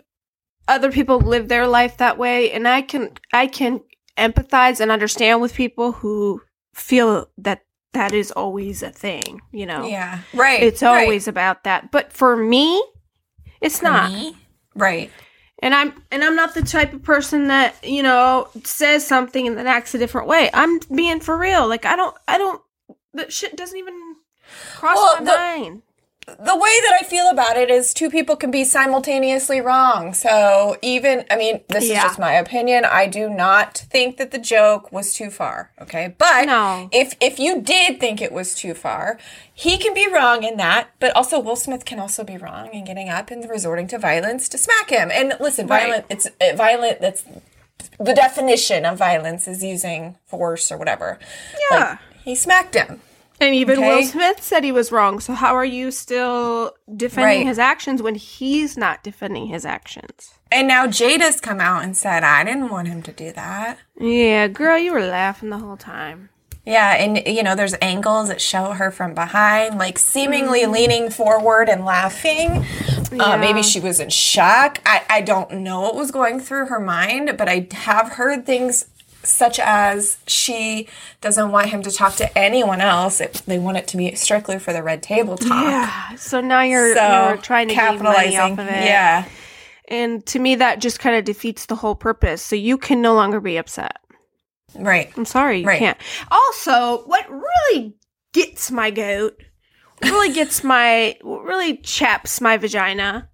other 0.68 0.92
people 0.92 1.18
live 1.20 1.48
their 1.48 1.66
life 1.66 1.96
that 1.98 2.18
way, 2.18 2.52
and 2.52 2.66
I 2.66 2.82
can 2.82 3.12
I 3.32 3.46
can 3.46 3.80
empathize 4.16 4.80
and 4.80 4.90
understand 4.90 5.40
with 5.40 5.54
people 5.54 5.92
who 5.92 6.42
feel 6.74 7.28
that 7.38 7.62
that 7.92 8.12
is 8.12 8.30
always 8.30 8.82
a 8.82 8.90
thing. 8.90 9.40
You 9.52 9.66
know, 9.66 9.86
Yeah, 9.86 10.20
right. 10.34 10.62
it's 10.62 10.82
right. 10.82 11.02
always 11.02 11.26
about 11.28 11.64
that. 11.64 11.90
But 11.90 12.12
for 12.12 12.36
me, 12.36 12.82
it's 13.60 13.82
not. 13.82 14.10
Me? 14.12 14.36
right. 14.74 15.10
And 15.62 15.74
I'm 15.74 15.92
and 16.10 16.24
I'm 16.24 16.34
not 16.36 16.54
the 16.54 16.62
type 16.62 16.94
of 16.94 17.02
person 17.02 17.48
that 17.48 17.74
you 17.84 18.02
know 18.02 18.48
says 18.64 19.06
something 19.06 19.46
and 19.46 19.58
then 19.58 19.66
acts 19.66 19.94
a 19.94 19.98
different 19.98 20.26
way. 20.26 20.48
I'm 20.54 20.78
being 20.94 21.20
for 21.20 21.36
real. 21.36 21.68
Like 21.68 21.84
I 21.84 21.96
don't 21.96 22.16
I 22.26 22.38
don't 22.38 22.62
that 23.12 23.30
shit 23.32 23.56
doesn't 23.56 23.76
even 23.76 23.94
cross 24.76 24.96
Well, 24.96 25.16
my 25.18 25.24
the- 25.24 25.36
mind. 25.66 25.82
The 26.38 26.56
way 26.56 26.70
that 26.84 26.98
I 27.00 27.04
feel 27.04 27.28
about 27.30 27.56
it 27.56 27.70
is 27.70 27.92
two 27.94 28.10
people 28.10 28.36
can 28.36 28.50
be 28.50 28.64
simultaneously 28.64 29.60
wrong. 29.60 30.14
So 30.14 30.76
even, 30.82 31.24
I 31.30 31.36
mean, 31.36 31.60
this 31.68 31.88
Yeah. 31.88 31.96
is 31.96 32.02
just 32.02 32.18
my 32.18 32.32
opinion. 32.34 32.84
I 32.84 33.06
do 33.06 33.28
not 33.28 33.78
think 33.90 34.16
that 34.18 34.30
the 34.30 34.38
joke 34.38 34.92
was 34.92 35.12
too 35.14 35.30
far. 35.30 35.70
Okay, 35.80 36.14
but 36.18 36.46
No. 36.46 36.88
if 36.92 37.14
if 37.20 37.38
you 37.38 37.60
did 37.60 38.00
think 38.00 38.20
it 38.20 38.32
was 38.32 38.54
too 38.54 38.74
far, 38.74 39.18
he 39.52 39.76
can 39.78 39.94
be 39.94 40.06
wrong 40.08 40.42
in 40.42 40.56
that. 40.58 40.88
But 40.98 41.14
also, 41.16 41.38
Will 41.38 41.56
Smith 41.56 41.84
can 41.84 41.98
also 41.98 42.24
be 42.24 42.36
wrong 42.36 42.68
in 42.72 42.84
getting 42.84 43.08
up 43.08 43.30
and 43.30 43.48
resorting 43.48 43.86
to 43.88 43.98
violence 43.98 44.48
to 44.50 44.58
smack 44.58 44.90
him. 44.90 45.10
And 45.12 45.34
listen, 45.40 45.66
Right. 45.66 45.82
violent. 45.84 46.04
It's 46.08 46.26
uh, 46.26 46.56
violent. 46.56 47.00
That's 47.00 47.24
the 47.98 48.14
definition 48.14 48.84
of 48.84 48.96
violence 48.98 49.46
is 49.48 49.62
using 49.62 50.16
force 50.26 50.70
or 50.72 50.76
whatever. 50.78 51.18
Yeah. 51.70 51.76
Like, 51.90 51.98
he 52.24 52.34
smacked 52.34 52.74
him. 52.74 53.00
And 53.40 53.54
even 53.54 53.78
Okay. 53.78 53.96
Will 53.96 54.02
Smith 54.04 54.42
said 54.42 54.64
he 54.64 54.72
was 54.72 54.92
wrong. 54.92 55.18
So 55.20 55.32
how 55.32 55.54
are 55.54 55.64
you 55.64 55.90
still 55.90 56.74
defending 56.94 57.38
Right. 57.40 57.46
his 57.46 57.58
actions 57.58 58.02
when 58.02 58.14
he's 58.14 58.76
not 58.76 59.02
defending 59.02 59.46
his 59.46 59.64
actions? 59.64 60.34
And 60.52 60.68
now 60.68 60.86
Jada's 60.86 61.40
come 61.40 61.60
out 61.60 61.82
and 61.82 61.96
said, 61.96 62.22
I 62.22 62.44
didn't 62.44 62.68
want 62.68 62.88
him 62.88 63.02
to 63.02 63.12
do 63.12 63.32
that. 63.32 63.78
Yeah, 63.98 64.48
girl, 64.48 64.76
you 64.78 64.92
were 64.92 65.04
laughing 65.06 65.48
the 65.50 65.58
whole 65.58 65.76
time. 65.76 66.28
Yeah, 66.66 66.92
and 66.94 67.26
you 67.26 67.42
know, 67.42 67.54
there's 67.54 67.74
angles 67.80 68.28
that 68.28 68.40
show 68.40 68.72
her 68.72 68.90
from 68.90 69.14
behind, 69.14 69.78
like 69.78 69.98
seemingly 69.98 70.66
leaning 70.66 71.08
forward 71.10 71.68
and 71.70 71.86
laughing. 71.86 72.64
Uh, 73.18 73.38
maybe 73.38 73.62
she 73.62 73.80
was 73.80 73.98
in 73.98 74.10
shock. 74.10 74.78
I, 74.84 75.02
I 75.08 75.20
don't 75.22 75.50
know 75.62 75.80
what 75.80 75.94
was 75.96 76.10
going 76.10 76.38
through 76.38 76.66
her 76.66 76.78
mind, 76.78 77.36
but 77.38 77.48
I 77.48 77.66
have 77.72 78.10
heard 78.10 78.44
things 78.44 78.84
such 79.22 79.58
as 79.58 80.18
she 80.26 80.88
doesn't 81.20 81.50
want 81.50 81.68
him 81.68 81.82
to 81.82 81.90
talk 81.90 82.16
to 82.16 82.38
anyone 82.38 82.80
else. 82.80 83.20
It, 83.20 83.42
they 83.46 83.58
want 83.58 83.76
it 83.76 83.86
to 83.88 83.96
be 83.96 84.14
strictly 84.14 84.58
for 84.58 84.72
the 84.72 84.82
red 84.82 85.02
table 85.02 85.36
talk. 85.36 85.64
Yeah. 85.64 86.14
So 86.16 86.40
now 86.40 86.62
you're, 86.62 86.94
So 86.94 87.28
you're 87.28 87.36
trying 87.36 87.68
to 87.68 87.74
gain 87.74 88.02
money 88.02 88.36
off 88.36 88.52
of 88.52 88.66
it. 88.66 88.84
Yeah. 88.84 89.26
And 89.88 90.24
to 90.26 90.38
me, 90.38 90.54
that 90.56 90.80
just 90.80 91.00
kind 91.00 91.16
of 91.16 91.24
defeats 91.24 91.66
the 91.66 91.74
whole 91.76 91.94
purpose. 91.94 92.42
So 92.42 92.54
you 92.56 92.78
can 92.78 93.02
no 93.02 93.14
longer 93.14 93.40
be 93.40 93.56
upset. 93.56 93.96
Right. 94.74 95.12
I'm 95.16 95.24
sorry, 95.24 95.60
you 95.60 95.66
Right. 95.66 95.78
can't. 95.80 95.98
Also, 96.30 96.98
what 97.06 97.26
really 97.28 97.94
gets 98.32 98.70
my 98.70 98.90
goat, 98.90 99.36
really 100.02 100.32
gets 100.32 100.62
my, 100.62 101.16
really 101.24 101.76
chaps 101.78 102.40
my 102.40 102.56
vagina. 102.56 103.28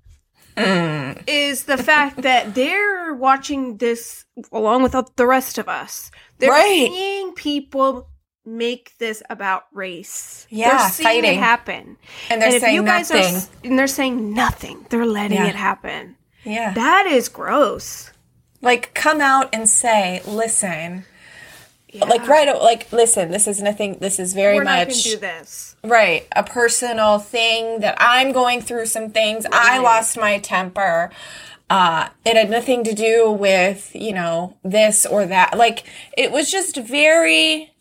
is 1.27 1.65
the 1.65 1.77
fact 1.77 2.23
that 2.23 2.55
they're 2.55 3.15
watching 3.15 3.77
this 3.79 4.25
along 4.53 4.83
with 4.83 4.95
the 5.17 5.27
rest 5.27 5.59
of 5.59 5.69
us. 5.69 6.11
They're 6.39 6.51
Right. 6.51 6.89
seeing 6.91 7.33
people 7.33 8.09
make 8.45 8.93
this 8.99 9.23
about 9.29 9.65
race. 9.73 10.47
Yeah, 10.51 10.79
they're 10.79 10.89
seeing 10.91 11.07
fighting. 11.09 11.35
it 11.35 11.37
happen. 11.39 11.97
And 12.31 12.41
they're 12.41 12.53
and 12.53 12.61
saying 12.61 12.85
nothing. 12.85 13.35
are, 13.37 13.41
and 13.65 13.79
they're 13.79 13.87
saying 13.87 14.35
nothing. 14.35 14.87
They're 14.89 15.05
letting 15.07 15.39
Yeah. 15.39 15.47
it 15.49 15.57
happen. 15.57 16.17
yeah. 16.45 16.73
That 16.75 17.07
is 17.07 17.29
gross. 17.29 18.11
like 18.63 18.95
come 18.95 19.21
out 19.21 19.49
and 19.53 19.69
say, 19.69 20.23
listen. 20.27 21.05
Like 21.95 22.27
right 22.27 22.49
like 22.61 22.93
listen, 22.93 23.31
this 23.31 23.47
is 23.47 23.63
nothing 23.63 23.99
this 24.01 24.19
is 24.19 24.35
very 24.35 24.57
We're 24.57 24.65
much 24.65 25.05
do 25.05 25.17
this. 25.17 25.77
Right. 25.85 26.27
A 26.35 26.43
personal 26.43 27.19
thing 27.19 27.81
that 27.81 27.97
I'm 27.99 28.33
going 28.33 28.61
through 28.61 28.87
some 28.87 29.11
things. 29.11 29.47
I 29.51 29.79
lost 29.79 30.19
my 30.19 30.39
temper. 30.39 31.11
Uh, 31.69 32.09
it 32.25 32.37
had 32.37 32.49
nothing 32.49 32.85
to 32.85 32.95
do 32.95 33.31
with, 33.31 33.91
you 33.95 34.13
know, 34.13 34.57
this 34.63 35.05
or 35.05 35.27
that. 35.27 35.59
Like, 35.59 35.83
it 36.17 36.31
was 36.31 36.49
just 36.49 36.77
very, 36.77 37.73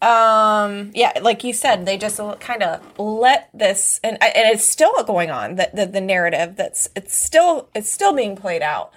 um, 0.00 0.92
yeah, 0.94 1.12
like 1.20 1.44
you 1.44 1.52
said, 1.52 1.84
they 1.84 1.98
just 1.98 2.18
kind 2.40 2.62
of 2.62 2.80
let 2.98 3.50
this, 3.52 4.00
and, 4.02 4.16
and 4.22 4.32
it's 4.54 4.64
still 4.64 5.02
going 5.04 5.30
on, 5.30 5.56
the, 5.56 5.68
the, 5.74 5.84
the 5.84 6.00
narrative 6.00 6.56
that's, 6.56 6.88
it's 6.96 7.14
still, 7.14 7.68
it's 7.74 7.90
still 7.90 8.14
being 8.14 8.34
played 8.34 8.62
out. 8.62 8.94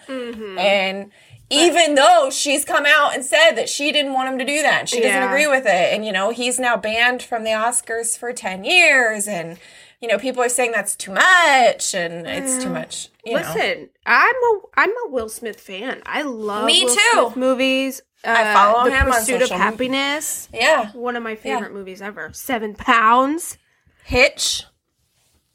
And, 0.57 1.11
even 1.49 1.95
though 1.95 2.29
she's 2.31 2.65
come 2.65 2.85
out 2.85 3.13
and 3.15 3.23
said 3.23 3.51
that 3.51 3.69
she 3.69 3.91
didn't 3.91 4.13
want 4.13 4.29
him 4.29 4.37
to 4.39 4.45
do 4.45 4.61
that, 4.61 4.81
and 4.81 4.89
she 4.89 4.97
doesn't 5.01 5.21
Yeah. 5.21 5.27
agree 5.29 5.47
with 5.47 5.65
it, 5.65 5.93
and 5.93 6.05
you 6.05 6.11
know 6.11 6.31
he's 6.31 6.59
now 6.59 6.75
banned 6.77 7.23
from 7.23 7.43
the 7.43 7.51
Oscars 7.51 8.17
for 8.17 8.33
ten 8.33 8.63
years, 8.63 9.27
and 9.27 9.57
you 10.01 10.07
know 10.07 10.17
people 10.17 10.43
are 10.43 10.49
saying 10.49 10.71
that's 10.73 10.95
too 10.95 11.11
much, 11.11 11.93
and 11.95 12.27
it's 12.27 12.61
too 12.63 12.69
much. 12.69 13.09
You 13.25 13.33
know. 13.33 13.39
Listen, 13.39 13.89
I'm 14.05 14.35
a 14.35 14.59
I'm 14.75 14.89
a 14.89 15.09
Will 15.09 15.29
Smith 15.29 15.59
fan. 15.59 16.01
I 16.05 16.21
love 16.23 16.65
Me 16.65 16.83
Will 16.83 16.93
too. 16.95 17.01
Smith 17.23 17.35
movies. 17.37 18.01
Uh, 18.25 18.33
I 18.35 18.53
follow 18.53 18.83
the 18.85 18.91
him 18.95 19.07
on 19.07 19.13
Pursuit 19.13 19.41
of. 19.43 19.49
Happiness. 19.51 20.49
yeah, 20.53 20.91
One 20.93 21.15
of 21.15 21.21
my 21.23 21.35
favorite 21.35 21.71
movies 21.71 22.01
ever. 22.01 22.31
Seven 22.33 22.73
Pounds. 22.73 23.57
Hitch, 24.03 24.63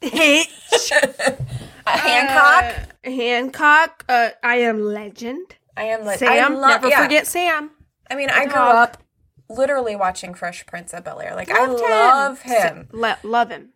Hitch. 0.01 0.47
uh, 0.91 1.31
Hancock. 1.85 2.87
Uh, 3.05 3.09
Hancock. 3.11 4.05
Uh, 4.07 4.29
I 4.43 4.55
Am 4.57 4.81
Legend. 4.81 5.55
I 5.75 5.83
am 5.85 6.05
like 6.05 6.19
Sam. 6.19 6.29
I 6.31 6.47
lo- 6.55 6.67
Never 6.67 6.89
yeah. 6.89 7.01
forget 7.03 7.27
Sam. 7.27 7.71
I 8.09 8.15
mean, 8.15 8.29
I 8.29 8.43
grew 8.45 8.53
dog. 8.53 8.75
up 8.75 8.97
literally 9.49 9.95
watching 9.95 10.33
Fresh 10.33 10.65
Prince 10.65 10.93
of 10.93 11.03
Bel 11.03 11.19
Air. 11.19 11.35
Like 11.35 11.49
I 11.49 11.65
love 11.65 12.41
him, 12.41 12.87
Le- 12.91 13.17
love 13.23 13.49
him. 13.49 13.69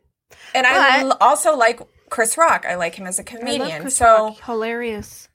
and 0.53 0.65
I 0.67 1.03
But- 1.03 1.11
l- 1.11 1.17
also 1.21 1.55
like 1.55 1.79
Chris 2.09 2.37
Rock. 2.37 2.65
I 2.67 2.75
like 2.75 2.95
him 2.95 3.07
as 3.07 3.19
a 3.19 3.23
comedian. 3.23 3.83
love 3.83 3.91
so 3.91 4.05
Rock. 4.27 4.41
hilarious. 4.45 5.29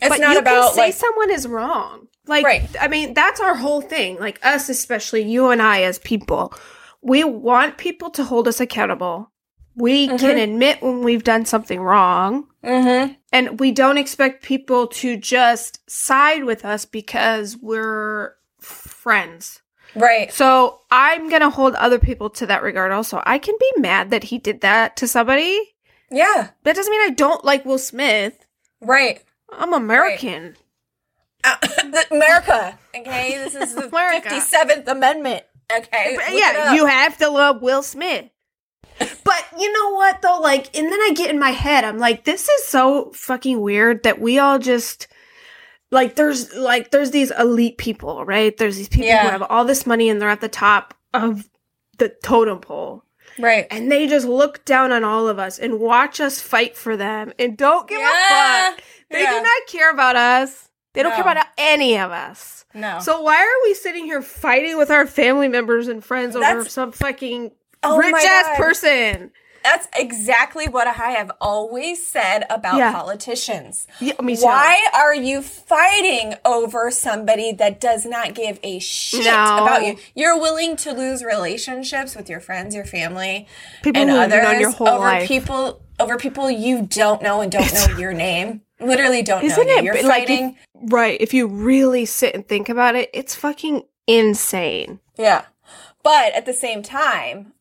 it's 0.00 0.08
but 0.10 0.20
not 0.20 0.32
you 0.34 0.38
about 0.38 0.66
can 0.66 0.74
say 0.74 0.80
like 0.82 0.94
someone 0.94 1.30
is 1.30 1.46
wrong. 1.46 2.06
Like, 2.26 2.44
Right. 2.44 2.68
I 2.80 2.88
mean, 2.88 3.14
that's 3.14 3.40
our 3.40 3.54
whole 3.56 3.80
thing. 3.80 4.18
Like 4.18 4.38
us, 4.44 4.68
especially 4.68 5.22
you 5.22 5.48
and 5.50 5.60
I, 5.62 5.82
as 5.82 5.98
people, 5.98 6.52
we 7.02 7.24
want 7.24 7.78
people 7.78 8.10
to 8.10 8.24
hold 8.24 8.46
us 8.48 8.60
accountable. 8.60 9.32
We 9.74 10.06
Mm-hmm. 10.08 10.16
can 10.18 10.38
admit 10.38 10.82
when 10.82 11.02
we've 11.02 11.24
done 11.24 11.46
something 11.46 11.80
wrong, 11.80 12.47
Mhm. 12.64 13.16
and 13.32 13.60
we 13.60 13.70
don't 13.70 13.98
expect 13.98 14.42
people 14.42 14.86
to 14.88 15.16
just 15.16 15.88
side 15.88 16.44
with 16.44 16.64
us 16.64 16.84
because 16.84 17.56
we're 17.56 18.34
friends. 18.60 19.62
right. 19.94 20.32
So 20.32 20.80
I'm 20.90 21.28
gonna 21.30 21.50
hold 21.50 21.74
other 21.76 21.98
people 21.98 22.30
to 22.30 22.46
that 22.46 22.62
regard. 22.62 22.92
Also, 22.92 23.22
I 23.24 23.38
can 23.38 23.54
be 23.58 23.72
mad 23.80 24.10
that 24.10 24.24
he 24.24 24.38
did 24.38 24.60
that 24.62 24.96
to 24.96 25.08
somebody. 25.08 25.74
Yeah, 26.10 26.48
That 26.64 26.74
doesn't 26.74 26.90
mean 26.90 27.00
I 27.02 27.10
don't 27.14 27.44
like 27.44 27.64
Will 27.64 27.78
Smith. 27.78 28.34
right. 28.80 29.22
I'm 29.50 29.72
American. 29.72 30.56
Uh, 31.44 31.56
America. 32.10 32.78
Okay, 32.94 33.38
this 33.38 33.54
is 33.54 33.74
the 33.74 33.86
America. 33.88 34.28
fifty 34.30 34.40
seventh 34.40 34.88
Amendment. 34.88 35.44
Okay, 35.74 36.16
look 36.16 36.24
yeah, 36.32 36.72
you 36.74 36.86
have 36.86 37.16
to 37.18 37.28
love 37.30 37.62
Will 37.62 37.82
Smith. 37.82 38.26
But 39.28 39.60
you 39.60 39.70
know 39.72 39.90
what 39.94 40.22
though? 40.22 40.40
Like, 40.40 40.74
and 40.76 40.90
then 40.90 41.00
I 41.00 41.12
get 41.14 41.30
in 41.30 41.38
my 41.38 41.50
head, 41.50 41.84
I'm 41.84 41.98
like, 41.98 42.24
this 42.24 42.48
is 42.48 42.64
so 42.64 43.12
fucking 43.14 43.60
weird 43.60 44.02
that 44.04 44.20
we 44.20 44.38
all 44.38 44.58
just 44.58 45.06
like 45.90 46.16
there's 46.16 46.54
like 46.54 46.90
there's 46.90 47.10
these 47.10 47.30
elite 47.38 47.78
people, 47.78 48.24
right? 48.24 48.56
There's 48.56 48.76
these 48.76 48.88
people 48.88 49.06
Yeah. 49.08 49.22
who 49.24 49.28
have 49.30 49.42
all 49.42 49.64
this 49.64 49.86
money 49.86 50.08
and 50.08 50.20
they're 50.20 50.28
at 50.28 50.40
the 50.40 50.48
top 50.48 50.94
of 51.14 51.48
the 51.98 52.08
totem 52.22 52.60
pole. 52.60 53.04
right. 53.38 53.66
And 53.70 53.90
they 53.92 54.06
just 54.08 54.26
look 54.26 54.64
down 54.64 54.90
on 54.92 55.04
all 55.04 55.28
of 55.28 55.38
us 55.38 55.58
and 55.58 55.78
watch 55.78 56.20
us 56.20 56.40
fight 56.40 56.76
for 56.76 56.96
them 56.96 57.32
and 57.38 57.56
don't 57.56 57.86
give 57.88 58.00
Yeah. 58.00 58.68
a 58.68 58.70
fuck. 58.72 58.80
They 59.10 59.22
Yeah. 59.22 59.30
do 59.32 59.42
not 59.42 59.66
care 59.68 59.90
about 59.90 60.16
us. 60.16 60.68
They 60.94 61.02
don't 61.02 61.12
care 61.12 61.22
about 61.22 61.46
any 61.56 61.96
of 61.98 62.10
us. 62.10 62.64
No. 62.74 62.98
So 63.00 63.20
why 63.20 63.36
are 63.36 63.62
we 63.62 63.74
sitting 63.74 64.04
here 64.06 64.22
fighting 64.22 64.76
with 64.76 64.90
our 64.90 65.06
family 65.06 65.46
members 65.48 65.86
and 65.88 66.04
friends 66.04 66.34
over 66.34 66.64
some 66.64 66.90
fucking 66.92 67.52
Oh 67.82 67.96
rich 67.98 68.14
ass 68.14 68.56
person? 68.56 69.30
That's 69.64 69.88
exactly 69.98 70.66
what 70.68 70.86
I 70.86 70.92
have 71.10 71.30
always 71.40 72.06
said 72.06 72.44
about 72.48 72.76
Yeah. 72.78 72.92
politicians. 72.92 73.86
Yeah, 74.00 74.14
me 74.22 74.36
too. 74.36 74.44
Why 74.44 74.86
are 74.94 75.14
you 75.14 75.42
fighting 75.42 76.34
over 76.44 76.90
somebody 76.90 77.52
that 77.52 77.80
does 77.80 78.06
not 78.06 78.34
give 78.34 78.58
a 78.62 78.78
shit 78.78 79.24
No. 79.24 79.30
about 79.62 79.84
you? 79.84 79.96
You're 80.14 80.38
willing 80.38 80.76
to 80.76 80.92
lose 80.92 81.22
relationships 81.24 82.14
with 82.14 82.30
your 82.30 82.40
friends, 82.40 82.74
your 82.74 82.84
family, 82.84 83.46
People 83.82 84.00
and 84.00 84.10
others 84.10 84.42
known 84.42 84.60
your 84.60 84.70
whole 84.70 84.88
over 84.88 84.98
life. 85.04 85.28
people 85.28 85.82
over 86.00 86.16
people 86.16 86.48
you 86.48 86.82
don't 86.82 87.20
know 87.20 87.40
and 87.40 87.50
don't 87.50 87.72
know 87.74 87.98
your 87.98 88.12
name. 88.14 88.62
Literally 88.80 89.22
don't 89.22 89.42
Isn't 89.44 89.66
know 89.66 89.72
you. 89.72 89.78
it 89.80 89.84
You're 89.84 89.94
b- 89.94 90.02
like 90.04 90.22
if- 90.22 90.28
fighting. 90.28 90.56
Right. 90.74 91.20
If 91.20 91.34
you 91.34 91.48
really 91.48 92.04
sit 92.06 92.34
and 92.36 92.46
think 92.46 92.68
about 92.68 92.94
it, 92.94 93.10
it's 93.12 93.34
fucking 93.34 93.82
insane. 94.06 95.00
Yeah. 95.16 95.42
But 96.04 96.32
at 96.34 96.46
the 96.46 96.52
same 96.52 96.82
time, 96.84 97.52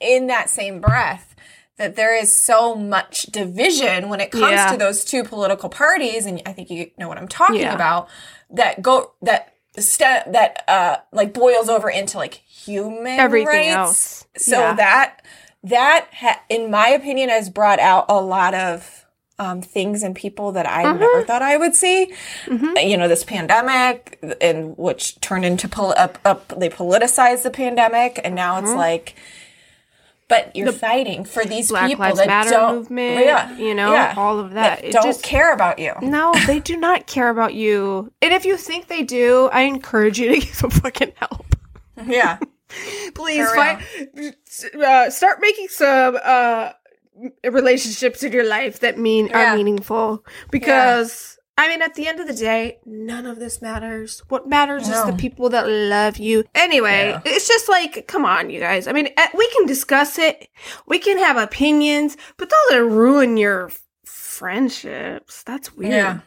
in 0.00 0.26
that 0.28 0.50
same 0.50 0.80
breath, 0.80 1.34
that 1.76 1.96
there 1.96 2.14
is 2.14 2.36
so 2.36 2.74
much 2.74 3.22
division 3.24 4.08
when 4.08 4.20
it 4.20 4.30
comes 4.30 4.52
Yeah. 4.52 4.70
to 4.72 4.76
those 4.76 5.04
two 5.04 5.24
political 5.24 5.68
parties, 5.68 6.26
and 6.26 6.42
I 6.46 6.52
think 6.52 6.70
you 6.70 6.90
know 6.98 7.08
what 7.08 7.18
I'm 7.18 7.28
talking 7.28 7.60
Yeah. 7.62 7.74
about, 7.74 8.08
that 8.50 8.82
go 8.82 9.12
that 9.22 9.54
st- 9.78 10.32
that 10.32 10.64
uh 10.68 10.96
like 11.12 11.32
boils 11.32 11.68
over 11.68 11.88
into 11.88 12.18
like 12.18 12.34
human 12.34 13.18
Everything 13.20 13.72
rights. 13.72 13.74
else. 13.76 14.26
So 14.36 14.58
Yeah. 14.58 14.74
that 14.74 15.22
that 15.64 16.06
ha- 16.12 16.40
in 16.48 16.70
my 16.70 16.88
opinion 16.88 17.28
has 17.28 17.48
brought 17.50 17.78
out 17.80 18.06
a 18.08 18.20
lot 18.20 18.54
of 18.54 18.96
um, 19.38 19.62
things 19.62 20.02
and 20.02 20.14
people 20.14 20.52
that 20.52 20.68
I 20.68 20.84
Mm-hmm. 20.84 21.00
never 21.00 21.22
thought 21.24 21.40
I 21.40 21.56
would 21.56 21.74
see. 21.74 22.12
You 22.46 22.96
know, 22.98 23.08
this 23.08 23.24
pandemic, 23.24 24.18
and 24.38 24.76
which 24.76 25.18
turned 25.22 25.46
into 25.46 25.66
pol- 25.66 25.94
up, 25.96 26.18
up. 26.26 26.52
They 26.60 26.68
politicized 26.68 27.42
the 27.44 27.50
pandemic, 27.50 28.20
and 28.22 28.34
now 28.34 28.56
Mm-hmm. 28.56 28.66
it's 28.66 28.74
like, 28.74 29.14
but 30.30 30.56
you're 30.56 30.72
fighting 30.72 31.24
for 31.24 31.44
these 31.44 31.68
Black 31.68 31.88
people 31.90 32.04
Lives 32.06 32.18
that 32.18 32.26
Matter 32.26 32.50
don't, 32.50 32.74
movement, 32.76 33.26
yeah, 33.26 33.54
you 33.58 33.74
know, 33.74 33.92
yeah, 33.92 34.14
all 34.16 34.38
of 34.38 34.52
that. 34.52 34.82
It 34.82 34.92
don't 34.92 35.04
just- 35.04 35.22
care 35.22 35.52
about 35.52 35.78
you. 35.78 35.92
No, 36.00 36.32
they 36.46 36.60
do 36.60 36.76
not 36.78 37.06
care 37.06 37.28
about 37.28 37.52
you. 37.52 38.10
And 38.22 38.32
if 38.32 38.46
you 38.46 38.56
think 38.56 38.86
they 38.86 39.02
do, 39.02 39.50
I 39.52 39.62
encourage 39.62 40.18
you 40.18 40.28
to 40.34 40.40
give 40.46 40.54
some 40.54 40.70
fucking 40.70 41.12
help. 41.16 41.44
Yeah, 42.06 42.38
Please 43.14 43.50
find, 43.52 43.82
uh, 44.82 45.10
start 45.10 45.38
making 45.40 45.68
some 45.68 46.16
uh, 46.22 46.70
relationships 47.44 48.22
in 48.22 48.32
your 48.32 48.46
life 48.46 48.80
that 48.80 48.96
mean 48.98 49.26
Yeah. 49.26 49.52
are 49.52 49.56
meaningful. 49.56 50.24
Because 50.52 51.38
I 51.60 51.68
mean, 51.68 51.82
at 51.82 51.94
the 51.94 52.06
end 52.08 52.20
of 52.20 52.26
the 52.26 52.32
day, 52.32 52.78
none 52.86 53.26
of 53.26 53.38
this 53.38 53.60
matters. 53.60 54.22
What 54.28 54.48
matters 54.48 54.88
is 54.88 55.04
the 55.04 55.12
people 55.12 55.50
that 55.50 55.68
love 55.68 56.16
you. 56.16 56.44
Anyway, 56.54 57.08
Yeah. 57.10 57.20
it's 57.26 57.46
just 57.46 57.68
like, 57.68 58.06
come 58.08 58.24
on, 58.24 58.48
you 58.48 58.60
guys. 58.60 58.86
I 58.86 58.92
mean, 58.92 59.08
eh, 59.16 59.28
we 59.34 59.46
can 59.50 59.66
discuss 59.66 60.18
it, 60.18 60.48
we 60.86 60.98
can 60.98 61.18
have 61.18 61.36
opinions, 61.36 62.16
but 62.38 62.48
don't 62.48 62.70
let 62.72 62.78
it 62.80 62.84
ruin 62.94 63.36
your 63.36 63.70
friendships. 64.06 65.42
That's 65.42 65.74
weird. 65.74 65.92
yeah. 65.92 66.18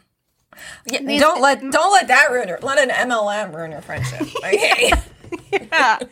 Yeah, 0.86 1.00
These- 1.02 1.20
don't 1.20 1.40
let 1.42 1.60
don't 1.68 1.92
let 1.92 2.06
that 2.06 2.30
ruin 2.30 2.46
your 2.46 2.60
let 2.62 2.78
an 2.78 2.90
MLM 2.90 3.52
ruin 3.52 3.72
your 3.72 3.82
friendship. 3.82 4.20
Okay, 4.44 4.92
yeah. 5.52 5.98
I 6.00 6.08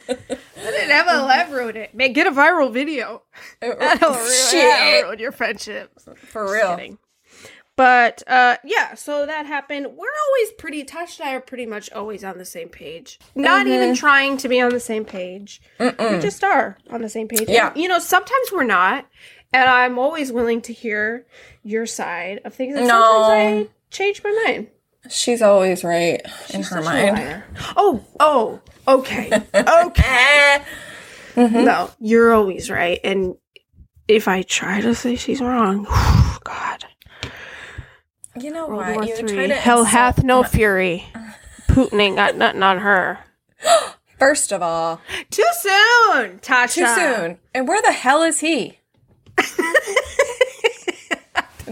didn't 0.57 0.91
have 0.91 1.07
a 1.09 1.23
live 1.23 1.52
ruin 1.52 1.76
it. 1.76 1.95
Man, 1.95 2.12
get 2.12 2.26
a 2.26 2.33
viral 2.33 2.73
video. 2.73 3.23
That'll 3.61 4.14
ruin, 4.14 4.31
Shit. 4.50 4.64
that'll 4.69 5.02
ruin 5.11 5.19
your 5.21 5.31
friendships. 5.31 6.05
For 6.05 6.43
Just 6.45 6.52
real. 6.55 6.76
kidding. 6.76 6.99
But 7.76 8.23
uh 8.26 8.57
yeah, 8.64 8.95
so 8.95 9.25
that 9.26 9.47
happened. 9.47 9.87
We're 9.87 9.93
always 10.29 10.52
pretty 10.59 10.85
Tosh 10.85 11.19
and 11.19 11.29
I 11.29 11.33
are 11.35 11.41
pretty 11.41 11.64
much 11.67 11.91
always 11.93 12.23
on 12.23 12.37
the 12.38 12.45
same 12.45 12.69
page. 12.69 13.19
Not 13.35 13.67
Mm-hmm. 13.67 13.75
even 13.75 13.95
trying 13.95 14.37
to 14.38 14.49
be 14.49 14.61
on 14.61 14.71
the 14.71 14.81
same 14.81 15.05
page. 15.05 15.61
We 15.81 15.91
just 16.21 16.45
are 16.45 16.76
on 16.91 17.00
the 17.02 17.09
same 17.09 17.29
page. 17.29 17.49
Yeah. 17.49 17.69
And, 17.73 17.76
you 17.83 17.88
know, 17.88 17.99
sometimes 17.99 18.52
we're 18.52 18.64
not. 18.64 19.07
And 19.55 19.69
I'm 19.69 19.99
always 19.99 20.33
willing 20.33 20.61
to 20.62 20.73
hear 20.73 21.26
your 21.62 21.87
side 21.87 22.41
of 22.45 22.55
things. 22.55 22.76
And 22.76 22.87
No. 22.88 23.00
sometimes 23.00 23.69
I 23.69 23.71
change 23.91 24.23
my 24.25 24.43
mind. 24.47 24.69
She's 25.11 25.43
always 25.43 25.83
right 25.83 26.23
in 26.55 26.62
her 26.62 26.81
mind. 26.83 27.43
Oh, 27.76 28.05
oh, 28.21 28.61
okay. 28.87 29.31
Okay. 29.55 30.59
Eh. 31.37 31.49
No, 31.49 31.91
you're 31.99 32.33
always 32.35 32.71
right. 32.71 33.00
And 33.02 33.35
if 34.09 34.29
I 34.29 34.43
try 34.43 34.81
to 34.83 34.95
say 34.95 35.17
she's 35.17 35.41
wrong, 35.41 35.85
God. 36.45 36.85
You 38.39 38.51
know 38.51 38.67
World 38.67 38.81
what? 38.81 38.95
War 38.97 39.05
You 39.05 39.17
Three. 39.17 39.49
to 39.49 39.55
Hell 39.55 39.85
hath 39.85 40.23
no 40.25 40.43
my- 40.43 40.49
fury. 40.49 41.05
Putin 41.69 42.01
ain't 42.01 42.17
got 42.17 42.37
nothing 42.37 42.62
on 42.62 42.79
her. 42.79 43.19
First 44.19 44.53
of 44.53 44.62
all, 44.62 45.01
Too 45.31 45.45
soon, 45.61 46.39
Tasha. 46.39 46.75
too 46.75 46.87
soon. 46.87 47.39
And 47.55 47.67
where 47.67 47.83
the 47.83 47.91
hell 47.93 48.23
is 48.23 48.39
he? 48.41 48.79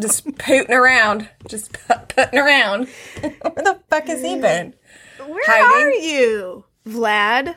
Just 0.01 0.25
pooting 0.39 0.73
around. 0.75 1.29
Just 1.49 1.73
pu- 1.73 1.95
putting 2.09 2.39
around. 2.39 2.89
where 3.21 3.31
the 3.57 3.81
fuck 3.89 4.07
has 4.07 4.23
he 4.23 4.39
been? 4.39 4.75
Where 5.19 5.45
Hiding. 5.47 5.87
are 5.87 5.91
you, 5.93 6.65
Vlad? 6.87 7.57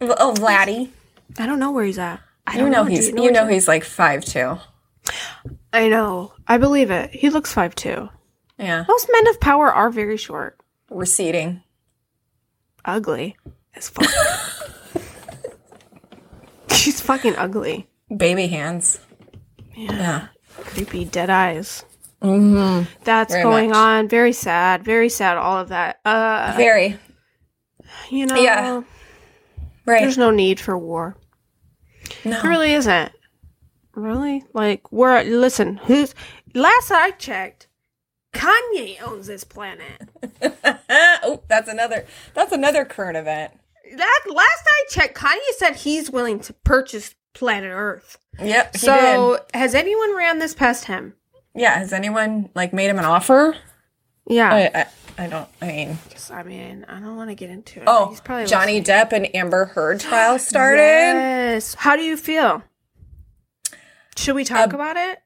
Oh, 0.00 0.34
Vladdy. 0.36 0.90
I 1.38 1.46
don't 1.46 1.58
know 1.58 1.70
where 1.72 1.84
he's 1.84 1.98
at. 1.98 2.20
I 2.46 2.54
You 2.54 2.60
don't 2.62 2.70
know 2.72 2.84
Do 2.84 2.90
he's 2.90 3.08
you 3.08 3.14
what 3.14 3.32
know 3.32 3.46
he's 3.46 3.68
like 3.68 3.84
five 3.84 4.24
two. 4.24 4.58
I 5.72 5.88
know. 5.88 6.32
I 6.46 6.58
believe 6.58 6.90
it. 6.90 7.10
He 7.10 7.30
looks 7.30 7.52
five 7.52 7.74
two. 7.74 8.08
Yeah. 8.58 8.84
Most 8.88 9.08
men 9.12 9.26
of 9.28 9.40
power 9.40 9.72
are 9.72 9.90
very 9.90 10.16
short, 10.16 10.58
Receding. 10.90 11.62
ugly 12.84 13.36
as 13.74 13.88
fuck. 13.88 14.08
She's 16.72 17.00
fucking 17.00 17.36
ugly. 17.36 17.88
Baby 18.14 18.46
hands. 18.48 18.98
Yeah. 19.74 19.92
Yeah. 19.92 20.26
Creepy 20.56 21.04
dead 21.04 21.30
eyes. 21.30 21.84
Mm-hmm. 22.20 22.88
That's 23.04 23.32
Very 23.32 23.42
going 23.42 23.68
much. 23.70 23.76
on. 23.76 24.08
Very 24.08 24.32
sad. 24.32 24.84
Very 24.84 25.08
sad. 25.08 25.36
All 25.38 25.58
of 25.58 25.68
that. 25.68 25.98
Uh, 26.04 26.54
Very. 26.56 26.98
you 28.10 28.26
know, 28.26 28.36
Yeah. 28.36 28.82
Right. 29.86 30.02
there's 30.02 30.18
no 30.18 30.30
need 30.30 30.60
for 30.60 30.78
war. 30.78 31.16
No. 32.24 32.40
There 32.40 32.50
really 32.50 32.72
isn't. 32.74 33.12
Really? 33.94 34.44
Like, 34.52 34.92
we're 34.92 35.22
listen. 35.24 35.78
Who's 35.78 36.14
last 36.54 36.90
I 36.92 37.10
checked, 37.12 37.66
Kanye 38.32 39.00
owns 39.02 39.26
this 39.26 39.44
planet. 39.44 40.08
oh, 40.90 41.42
that's 41.48 41.68
another 41.68 42.06
that's 42.34 42.52
another 42.52 42.84
current 42.84 43.16
event. 43.16 43.52
That 43.96 44.20
last 44.26 44.66
I 44.66 44.84
checked, 44.90 45.16
Kanye 45.18 45.38
said 45.58 45.76
he's 45.76 46.10
willing 46.10 46.40
to 46.40 46.52
purchase 46.52 47.14
planet 47.34 47.70
Earth. 47.72 48.18
Yep. 48.42 48.76
So, 48.78 49.38
has 49.52 49.74
anyone 49.74 50.16
ran 50.16 50.38
this 50.38 50.54
past 50.54 50.86
him? 50.86 51.14
Yeah, 51.54 51.78
has 51.78 51.92
anyone 51.92 52.48
like 52.54 52.72
made 52.72 52.88
him 52.88 52.98
an 52.98 53.04
offer? 53.04 53.54
Yeah. 54.26 54.50
I 54.52 54.70
I, 55.18 55.24
I 55.24 55.26
don't 55.28 55.48
I 55.60 55.66
mean 55.66 55.98
I 56.30 56.42
mean, 56.42 56.86
I 56.88 57.00
don't 57.00 57.16
want 57.16 57.28
to 57.28 57.34
get 57.34 57.50
into 57.50 57.80
it. 57.80 57.84
Oh, 57.86 58.08
He's 58.10 58.20
probably 58.20 58.46
Johnny 58.46 58.80
Depp 58.80 59.12
and 59.12 59.34
Amber 59.34 59.66
Heard 59.66 60.00
trial 60.00 60.38
started. 60.38 60.78
Yes. 60.80 61.74
How 61.74 61.96
do 61.96 62.02
you 62.02 62.16
feel? 62.16 62.62
Should 64.16 64.36
we 64.36 64.44
talk 64.44 64.72
Uh, 64.72 64.76
about 64.76 64.96
it? 64.96 65.18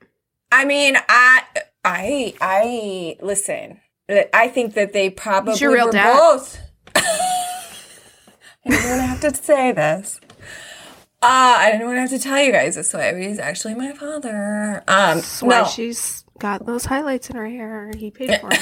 I 0.50 0.64
mean, 0.64 0.96
I 1.08 1.42
I 1.86 2.34
I 2.40 3.16
listen. 3.20 3.80
I 4.08 4.48
think 4.48 4.74
that 4.74 4.92
they 4.92 5.10
probably 5.10 5.54
your 5.56 5.72
real 5.72 5.86
were 5.86 5.92
dad. 5.92 6.14
both. 6.14 6.58
I 6.96 7.02
didn't 8.64 8.84
want 8.88 9.00
to 9.00 9.06
have 9.06 9.20
to 9.20 9.34
say 9.34 9.72
this. 9.72 10.20
Uh, 11.22 11.54
I 11.58 11.70
didn't 11.72 11.86
want 11.86 11.96
to 11.96 12.00
have 12.00 12.10
to 12.10 12.18
tell 12.18 12.40
you 12.42 12.52
guys 12.52 12.74
this 12.74 12.92
way, 12.92 13.10
but 13.12 13.22
he's 13.22 13.38
actually 13.38 13.74
my 13.74 13.92
father. 13.92 14.82
Um, 14.86 15.16
That's 15.18 15.42
why 15.42 15.60
no, 15.60 15.64
she's 15.66 16.24
got 16.38 16.66
those 16.66 16.84
highlights 16.84 17.30
in 17.30 17.36
her 17.36 17.48
hair. 17.48 17.90
He 17.96 18.10
paid 18.10 18.40
for 18.40 18.50
them. 18.50 18.60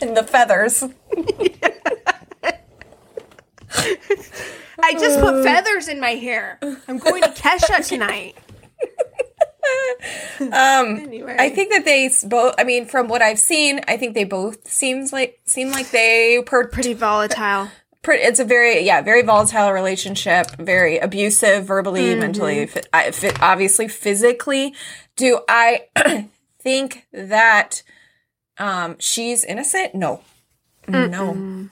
and 0.00 0.16
the 0.16 0.22
feathers. 0.22 0.84
I 4.78 4.92
just 4.92 5.20
put 5.20 5.42
feathers 5.42 5.88
in 5.88 6.00
my 6.00 6.10
hair. 6.12 6.58
I'm 6.86 6.98
going 6.98 7.22
to 7.22 7.30
Kesha 7.30 7.86
tonight. 7.86 8.36
Um, 10.40 10.96
Anyway, 10.98 11.34
I 11.38 11.48
think 11.50 11.72
that 11.72 11.84
they 11.84 12.10
both. 12.26 12.54
I 12.58 12.64
mean, 12.64 12.84
from 12.86 13.08
what 13.08 13.22
I've 13.22 13.38
seen, 13.38 13.80
I 13.88 13.96
think 13.96 14.14
they 14.14 14.24
both 14.24 14.68
seems 14.68 15.12
like 15.12 15.40
seem 15.46 15.70
like 15.70 15.90
they 15.90 16.42
per, 16.44 16.68
pretty 16.68 16.92
volatile. 16.94 17.68
pre- 18.02 18.18
it's 18.20 18.38
a 18.38 18.44
very 18.44 18.80
yeah 18.80 19.00
very 19.02 19.22
volatile 19.22 19.72
relationship 19.72 20.46
very 20.58 20.98
abusive 20.98 21.64
verbally 21.66 22.02
Mm-hmm. 22.10 22.20
mentally 22.20 22.66
fi- 22.66 23.32
obviously 23.40 23.88
physically 23.88 24.74
do 25.16 25.40
i 25.48 25.86
think 26.60 27.06
that 27.12 27.82
um 28.58 28.96
she's 29.00 29.42
innocent 29.44 29.94
no 29.94 30.20
no 30.88 31.68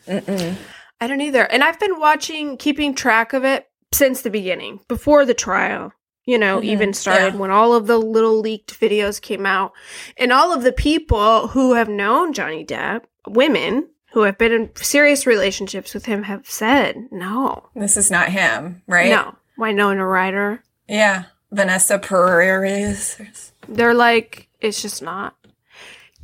I 1.00 1.06
don't 1.06 1.20
either. 1.20 1.42
And 1.44 1.62
I've 1.62 1.78
been 1.78 2.00
watching, 2.00 2.56
keeping 2.56 2.94
track 2.94 3.32
of 3.32 3.44
it 3.44 3.68
since 3.92 4.22
the 4.22 4.30
beginning, 4.30 4.80
before 4.88 5.24
the 5.24 5.34
trial. 5.34 5.92
You 6.26 6.38
know, 6.38 6.56
mm-hmm. 6.56 6.70
even 6.70 6.94
started 6.94 7.34
yeah. 7.34 7.40
when 7.40 7.50
all 7.50 7.74
of 7.74 7.86
the 7.86 7.98
little 7.98 8.40
leaked 8.40 8.80
videos 8.80 9.20
came 9.20 9.44
out. 9.44 9.72
And 10.16 10.32
all 10.32 10.52
of 10.52 10.62
the 10.62 10.72
people 10.72 11.48
who 11.48 11.74
have 11.74 11.88
known 11.88 12.32
Johnny 12.32 12.64
Depp, 12.64 13.02
women 13.26 13.88
who 14.12 14.22
have 14.22 14.38
been 14.38 14.52
in 14.52 14.70
serious 14.76 15.26
relationships 15.26 15.92
with 15.92 16.06
him, 16.06 16.22
have 16.22 16.48
said, 16.48 17.08
no, 17.10 17.68
this 17.74 17.96
is 17.96 18.10
not 18.10 18.28
him 18.28 18.82
right 18.86 19.10
no. 19.10 19.34
Winona 19.58 20.06
Ryder. 20.06 20.62
yeah 20.88 21.24
vanessa 21.50 21.98
Perez. 21.98 23.52
They're 23.68 23.94
like, 23.94 24.48
it's 24.60 24.82
just 24.82 25.02
not. 25.02 25.34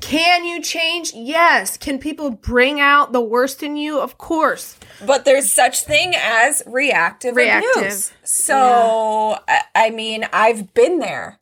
Can 0.01 0.45
you 0.45 0.63
change? 0.63 1.13
Yes. 1.15 1.77
Can 1.77 1.99
people 1.99 2.31
bring 2.31 2.81
out 2.81 3.13
the 3.13 3.21
worst 3.21 3.63
in 3.63 3.77
you? 3.77 4.01
Of 4.01 4.19
course. 4.19 4.77
but 5.07 5.25
there's 5.25 5.51
such 5.51 5.83
thing 5.83 6.15
as 6.17 6.63
reactive, 6.67 7.37
Reactive. 7.37 7.71
abuse 7.77 8.13
so 8.23 9.39
I, 9.49 9.63
I 9.75 9.91
mean 9.91 10.27
i've 10.33 10.75
been 10.75 10.99
there 10.99 11.41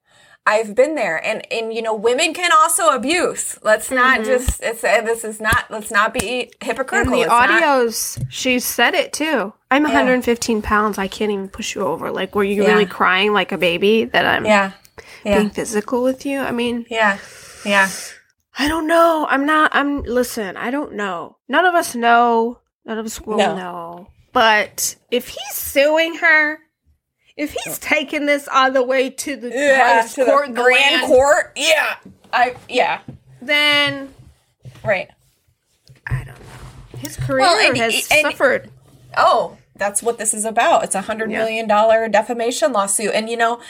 I've 0.49 0.75
been 0.75 0.95
there, 0.95 1.23
and 1.23 1.47
and 1.53 1.75
you 1.75 1.83
know, 1.83 1.95
women 1.95 2.33
can 2.33 2.51
also 2.53 2.89
abuse. 2.89 3.59
Let's 3.63 3.91
not 3.91 4.21
mm-hmm. 4.21 4.31
just. 4.31 4.63
It's 4.63 4.81
this 4.81 5.23
is 5.23 5.43
not. 5.43 5.67
Let's 5.69 5.91
not 5.91 6.15
be 6.15 6.51
hypocritical. 6.63 7.19
the 7.19 7.25
It's 7.25 7.29
not- 7.29 7.51
audios, 7.51 8.25
she 8.31 8.59
said 8.59 8.95
it 8.95 9.13
too. 9.13 9.53
I'm 9.71 9.83
115 9.83 10.63
pounds. 10.63 10.97
I 10.97 11.07
can't 11.07 11.31
even 11.31 11.49
push 11.51 11.75
you 11.75 11.83
over. 11.83 12.11
Like, 12.11 12.35
were 12.35 12.45
you 12.45 12.63
Yeah. 12.63 12.71
really 12.71 12.87
crying 12.87 13.35
like 13.35 13.53
a 13.53 13.59
baby 13.59 14.05
that 14.05 14.25
I'm 14.25 14.47
yeah, 14.47 14.73
yeah, 15.23 15.37
being 15.37 15.51
physical 15.51 16.03
with 16.03 16.25
you? 16.25 16.41
I 16.41 16.51
mean, 16.51 16.87
yeah, 16.89 17.19
yeah. 17.67 17.91
I 18.59 18.67
don't 18.69 18.87
know. 18.87 19.27
I'm 19.31 19.47
not. 19.47 19.71
I'm. 19.75 20.03
Listen, 20.03 20.57
I 20.57 20.71
don't 20.71 20.95
know. 20.95 21.37
None 21.49 21.65
of 21.65 21.75
us 21.75 21.95
know. 21.95 22.59
None 22.85 22.99
of 22.99 23.07
us 23.07 23.21
will 23.21 23.39
No. 23.39 23.57
know. 23.57 24.09
But 24.33 24.97
if 25.11 25.29
he's 25.29 25.55
suing 25.55 26.17
her, 26.17 26.59
if 27.37 27.53
he's 27.53 27.79
taking 27.79 28.27
this 28.27 28.49
all 28.53 28.71
the 28.71 28.83
way 28.83 29.11
to 29.11 29.37
the 29.37 29.49
Yeah, 29.51 30.03
to 30.15 30.25
court 30.25 30.49
the 30.49 30.53
the 30.55 30.63
grand 30.63 31.07
court. 31.07 31.53
Yeah, 31.57 31.97
I 32.33 32.57
yeah, 32.69 33.01
then 33.41 34.13
right. 34.85 35.09
I 36.07 36.25
don't 36.25 36.27
know. 36.39 36.99
His 36.99 37.17
career 37.17 37.41
Well, 37.41 37.59
and- 37.69 37.77
has 37.79 38.09
and- 38.11 38.23
suffered. 38.23 38.71
Oh, 39.17 39.57
that's 39.77 40.03
what 40.03 40.19
this 40.19 40.35
is 40.35 40.45
about. 40.45 40.83
It's 40.85 40.95
a 40.95 41.03
hundred 41.03 41.31
Yeah. 41.31 41.39
million 41.39 41.69
dollar 41.69 42.09
defamation 42.09 42.73
lawsuit, 42.73 43.13
and 43.15 43.29
you 43.31 43.37
know, 43.37 43.61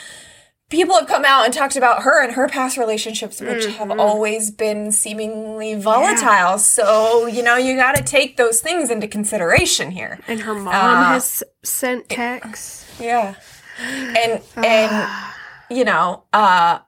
people 0.69 0.95
have 0.97 1.07
come 1.07 1.25
out 1.25 1.45
and 1.45 1.53
talked 1.53 1.75
about 1.75 2.03
her 2.03 2.23
and 2.23 2.33
her 2.33 2.47
past 2.47 2.77
relationships, 2.77 3.41
which 3.41 3.65
have 3.65 3.89
Mm-hmm. 3.89 3.99
always 3.99 4.51
been 4.51 4.91
seemingly 4.91 5.75
volatile. 5.75 6.57
So 6.59 7.25
you 7.27 7.41
know, 7.43 7.55
you 7.57 7.75
got 7.75 7.95
to 7.95 8.03
take 8.03 8.37
those 8.37 8.61
things 8.61 8.89
into 8.89 9.07
consideration 9.07 9.91
here. 9.91 10.19
And 10.27 10.41
her 10.41 10.53
mom 10.53 10.73
Uh, 10.73 11.03
has 11.13 11.43
sent 11.63 12.09
texts. 12.09 12.85
Yeah, 12.99 13.35
and 13.79 14.41
and 14.57 15.09
you 15.69 15.85
know, 15.85 16.23
uh. 16.33 16.79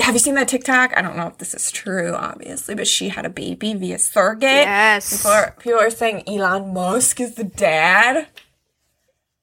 Have 0.00 0.14
you 0.14 0.20
seen 0.20 0.36
that 0.36 0.48
TikTok? 0.48 0.96
I 0.96 1.02
don't 1.02 1.16
know 1.16 1.26
if 1.26 1.38
this 1.38 1.52
is 1.54 1.70
true, 1.70 2.14
obviously, 2.14 2.74
but 2.74 2.86
she 2.86 3.08
had 3.10 3.26
a 3.26 3.28
baby 3.28 3.74
via 3.74 3.98
surrogate. 3.98 4.48
Yes. 4.64 5.16
People 5.16 5.30
are, 5.32 5.54
people 5.58 5.80
are 5.80 5.90
saying 5.90 6.22
Elon 6.26 6.72
Musk 6.72 7.20
is 7.20 7.34
the 7.34 7.44
dad. 7.44 8.28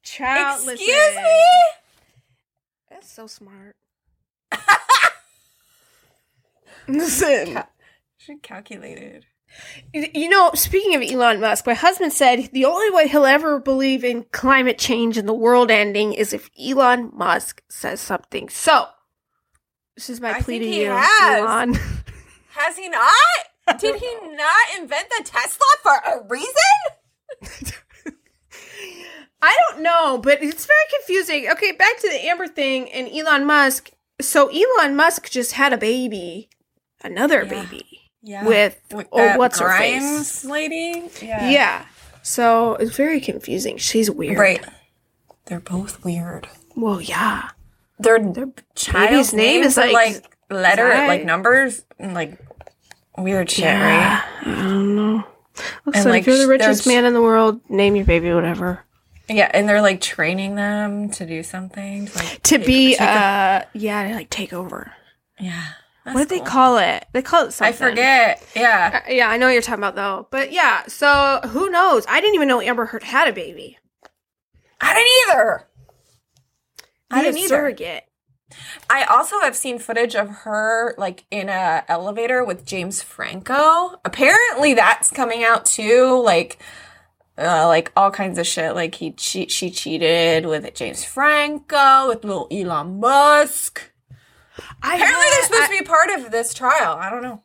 Child, 0.02 0.68
Excuse 0.68 0.88
listen. 0.88 1.22
me? 1.22 1.50
So 3.16 3.26
smart. 3.26 3.76
listen. 6.86 7.62
She 8.18 8.36
calculated. 8.36 9.24
You 9.94 10.28
know, 10.28 10.50
speaking 10.52 10.94
of 10.94 11.00
Elon 11.00 11.40
Musk, 11.40 11.66
my 11.66 11.72
husband 11.72 12.12
said 12.12 12.50
the 12.52 12.66
only 12.66 12.90
way 12.90 13.08
he'll 13.08 13.24
ever 13.24 13.58
believe 13.58 14.04
in 14.04 14.26
climate 14.32 14.76
change 14.76 15.16
and 15.16 15.26
the 15.26 15.32
world 15.32 15.70
ending 15.70 16.12
is 16.12 16.34
if 16.34 16.50
Elon 16.60 17.10
Musk 17.14 17.62
says 17.70 18.02
something. 18.02 18.50
So, 18.50 18.84
this 19.94 20.10
is 20.10 20.20
my 20.20 20.34
I 20.34 20.42
plea 20.42 20.58
to 20.58 20.66
you, 20.66 20.90
has. 20.90 21.40
Elon. 21.40 21.74
Has 22.50 22.76
he 22.76 22.90
not? 22.90 23.80
Did 23.80 23.96
he 23.96 24.14
not 24.32 24.78
invent 24.78 25.08
the 25.16 25.24
Tesla 25.24 25.64
for 25.82 25.94
a 25.94 26.28
reason? 26.28 27.72
I 29.42 29.56
don't 29.70 29.82
know, 29.82 30.18
but 30.18 30.42
it's 30.42 30.66
very 30.66 30.78
confusing. 30.98 31.48
Okay, 31.50 31.72
back 31.72 31.98
to 32.00 32.08
the 32.08 32.24
Amber 32.26 32.46
thing 32.48 32.90
and 32.92 33.08
Elon 33.08 33.44
Musk. 33.44 33.90
So 34.20 34.48
Elon 34.48 34.96
Musk 34.96 35.30
just 35.30 35.52
had 35.52 35.72
a 35.72 35.76
baby, 35.78 36.48
another 37.04 37.42
Yeah. 37.44 37.62
baby 37.62 37.86
Yeah. 38.22 38.44
with, 38.46 38.80
oh, 38.92 39.04
that 39.12 39.38
what's 39.38 39.58
her 39.60 39.66
Grimes 39.66 40.40
face? 40.40 40.44
lady? 40.44 41.10
Yeah. 41.22 41.48
Yeah. 41.50 41.84
So 42.22 42.74
it's 42.76 42.96
very 42.96 43.20
confusing. 43.20 43.76
She's 43.76 44.10
weird. 44.10 44.38
Right. 44.38 44.64
They're 45.44 45.60
both 45.60 46.02
weird. 46.04 46.48
Well, 46.74 47.00
yeah. 47.00 47.50
Their 47.98 48.18
Their 48.18 48.48
child's 48.74 49.10
baby's 49.10 49.32
name 49.32 49.62
is 49.62 49.76
like 49.76 49.92
like 49.92 50.36
letter, 50.50 50.88
like 50.88 51.24
numbers, 51.24 51.84
and 51.98 52.14
like 52.14 52.36
weird 53.16 53.50
shit, 53.50 53.64
right? 53.64 53.72
Yeah, 53.72 54.22
I 54.42 54.44
don't 54.44 54.94
know. 54.96 55.24
Looks 55.86 55.98
And, 55.98 56.04
like, 56.06 56.12
like, 56.12 56.20
if 56.22 56.26
you're 56.26 56.36
the 56.38 56.48
richest 56.48 56.86
man 56.86 57.04
in 57.06 57.14
the 57.14 57.22
world, 57.22 57.60
name 57.70 57.96
your 57.96 58.04
baby 58.04 58.32
whatever. 58.34 58.84
Yeah, 59.28 59.50
and 59.52 59.68
they're 59.68 59.82
like 59.82 60.00
training 60.00 60.54
them 60.54 61.10
to 61.10 61.26
do 61.26 61.42
something. 61.42 62.06
To, 62.06 62.18
like, 62.18 62.42
To 62.44 62.58
take- 62.58 62.66
be, 62.66 62.90
take 62.92 63.00
a- 63.00 63.04
uh, 63.10 63.62
yeah, 63.72 64.08
to 64.08 64.14
like 64.14 64.30
take 64.30 64.52
over. 64.52 64.92
yeah. 65.40 65.62
what 66.04 66.12
do 66.12 66.18
did 66.20 66.28
they 66.28 66.40
call 66.44 66.78
it? 66.78 67.04
They 67.12 67.22
call 67.22 67.46
it 67.46 67.52
something. 67.52 67.74
I 67.74 67.90
forget. 67.90 68.46
Yeah. 68.54 69.00
Uh, 69.04 69.10
yeah, 69.12 69.28
I 69.28 69.36
know 69.38 69.46
what 69.46 69.52
you're 69.52 69.62
talking 69.62 69.80
about 69.82 69.96
though. 69.96 70.28
But 70.30 70.52
yeah, 70.52 70.84
so 70.86 71.40
who 71.48 71.68
knows? 71.70 72.04
I 72.08 72.20
didn't 72.20 72.36
even 72.36 72.46
know 72.48 72.60
Amber 72.60 72.86
Heard 72.86 73.02
had 73.02 73.26
a 73.26 73.32
baby. 73.32 73.78
I 74.80 74.94
didn't 74.94 75.36
either. 75.36 75.66
I 77.10 77.22
didn't 77.22 77.38
either. 77.38 77.48
surrogate. 77.48 78.04
I 78.88 79.02
also 79.04 79.40
have 79.40 79.56
seen 79.56 79.78
footage 79.80 80.14
of 80.14 80.28
her 80.28 80.94
like 80.96 81.24
in 81.32 81.48
a 81.48 81.84
elevator 81.88 82.44
with 82.44 82.64
James 82.64 83.02
Franco. 83.02 84.00
Apparently, 84.04 84.74
that's 84.74 85.10
coming 85.10 85.42
out 85.42 85.66
too. 85.66 86.20
Like, 86.22 86.58
uh, 87.38 87.66
like 87.68 87.92
all 87.96 88.10
kinds 88.10 88.38
of 88.38 88.46
shit. 88.46 88.74
Like 88.74 88.94
he 88.96 89.12
che- 89.12 89.48
she 89.48 89.70
cheated 89.70 90.46
with 90.46 90.72
James 90.74 91.04
Franco 91.04 92.08
with 92.08 92.24
little 92.24 92.48
Elon 92.50 93.00
Musk. 93.00 93.92
I 94.82 94.94
Apparently, 94.96 95.24
they're 95.30 95.42
supposed 95.44 95.62
I- 95.62 95.76
to 95.76 95.82
be 95.82 95.86
part 95.86 96.10
of 96.10 96.30
this 96.30 96.54
trial. 96.54 96.96
I 96.98 97.10
don't 97.10 97.22
know. 97.22 97.42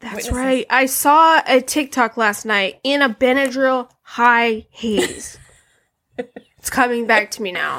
That's 0.00 0.14
witnesses. 0.14 0.32
right. 0.32 0.66
I 0.70 0.86
saw 0.86 1.42
a 1.46 1.60
TikTok 1.60 2.16
last 2.16 2.46
night 2.46 2.80
in 2.82 3.02
a 3.02 3.10
Benadryl 3.10 3.90
high 4.02 4.66
haze. 4.70 5.38
it's 6.18 6.70
coming 6.70 7.06
back 7.06 7.30
to 7.32 7.42
me 7.42 7.52
now. 7.52 7.78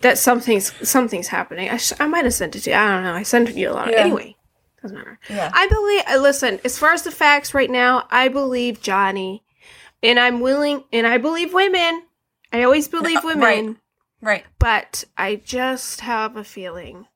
That 0.00 0.18
something's 0.18 0.72
something's 0.88 1.28
happening. 1.28 1.68
I, 1.70 1.76
sh- 1.76 1.92
I 2.00 2.06
might 2.06 2.24
have 2.24 2.34
sent 2.34 2.56
it 2.56 2.60
to 2.64 2.70
you. 2.70 2.76
I 2.76 2.88
don't 2.90 3.04
know. 3.04 3.12
I 3.14 3.22
sent 3.22 3.48
it 3.48 3.52
to 3.52 3.58
you 3.60 3.70
a 3.70 3.72
lot. 3.72 3.90
Yeah. 3.90 3.98
Anyway, 3.98 4.36
doesn't 4.82 4.96
matter. 4.96 5.18
Yeah. 5.30 5.50
I 5.54 5.66
believe. 5.68 6.02
uh, 6.08 6.20
Listen, 6.22 6.60
as 6.64 6.78
far 6.78 6.92
as 6.92 7.02
the 7.02 7.10
facts 7.10 7.52
right 7.54 7.70
now, 7.70 8.06
I 8.10 8.28
believe 8.28 8.80
Johnny, 8.80 9.44
and 10.04 10.20
I'm 10.20 10.40
willing, 10.40 10.84
and 10.92 11.06
I 11.06 11.18
believe 11.18 11.52
women. 11.52 12.02
I 12.52 12.62
always 12.62 12.86
believe 12.86 13.24
women, 13.24 13.40
right. 13.40 13.76
Right. 14.20 14.44
but 14.60 15.04
I 15.18 15.36
just 15.36 16.02
have 16.02 16.36
a 16.36 16.44
feeling. 16.44 17.06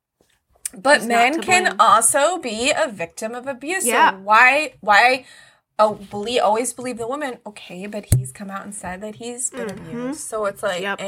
But 0.77 1.05
men 1.05 1.41
can 1.41 1.65
blame. 1.65 1.77
also 1.79 2.39
be 2.39 2.73
a 2.77 2.89
victim 2.89 3.35
of 3.35 3.47
abuse. 3.47 3.87
Yeah. 3.87 4.11
So 4.11 4.17
why 4.19 4.75
why 4.81 5.25
oh 5.79 5.95
believe 5.95 6.43
always 6.43 6.73
believe 6.73 6.99
the 6.99 7.07
woman? 7.09 7.39
Okay, 7.47 7.87
but 7.87 8.07
he's 8.15 8.33
come 8.33 8.51
out 8.51 8.65
and 8.65 8.75
said 8.75 9.01
that 9.01 9.15
he's 9.17 9.49
been 9.51 9.71
abused. 9.71 10.21
So 10.21 10.45
it's 10.45 10.63
like 10.63 10.83
Yep. 10.83 11.01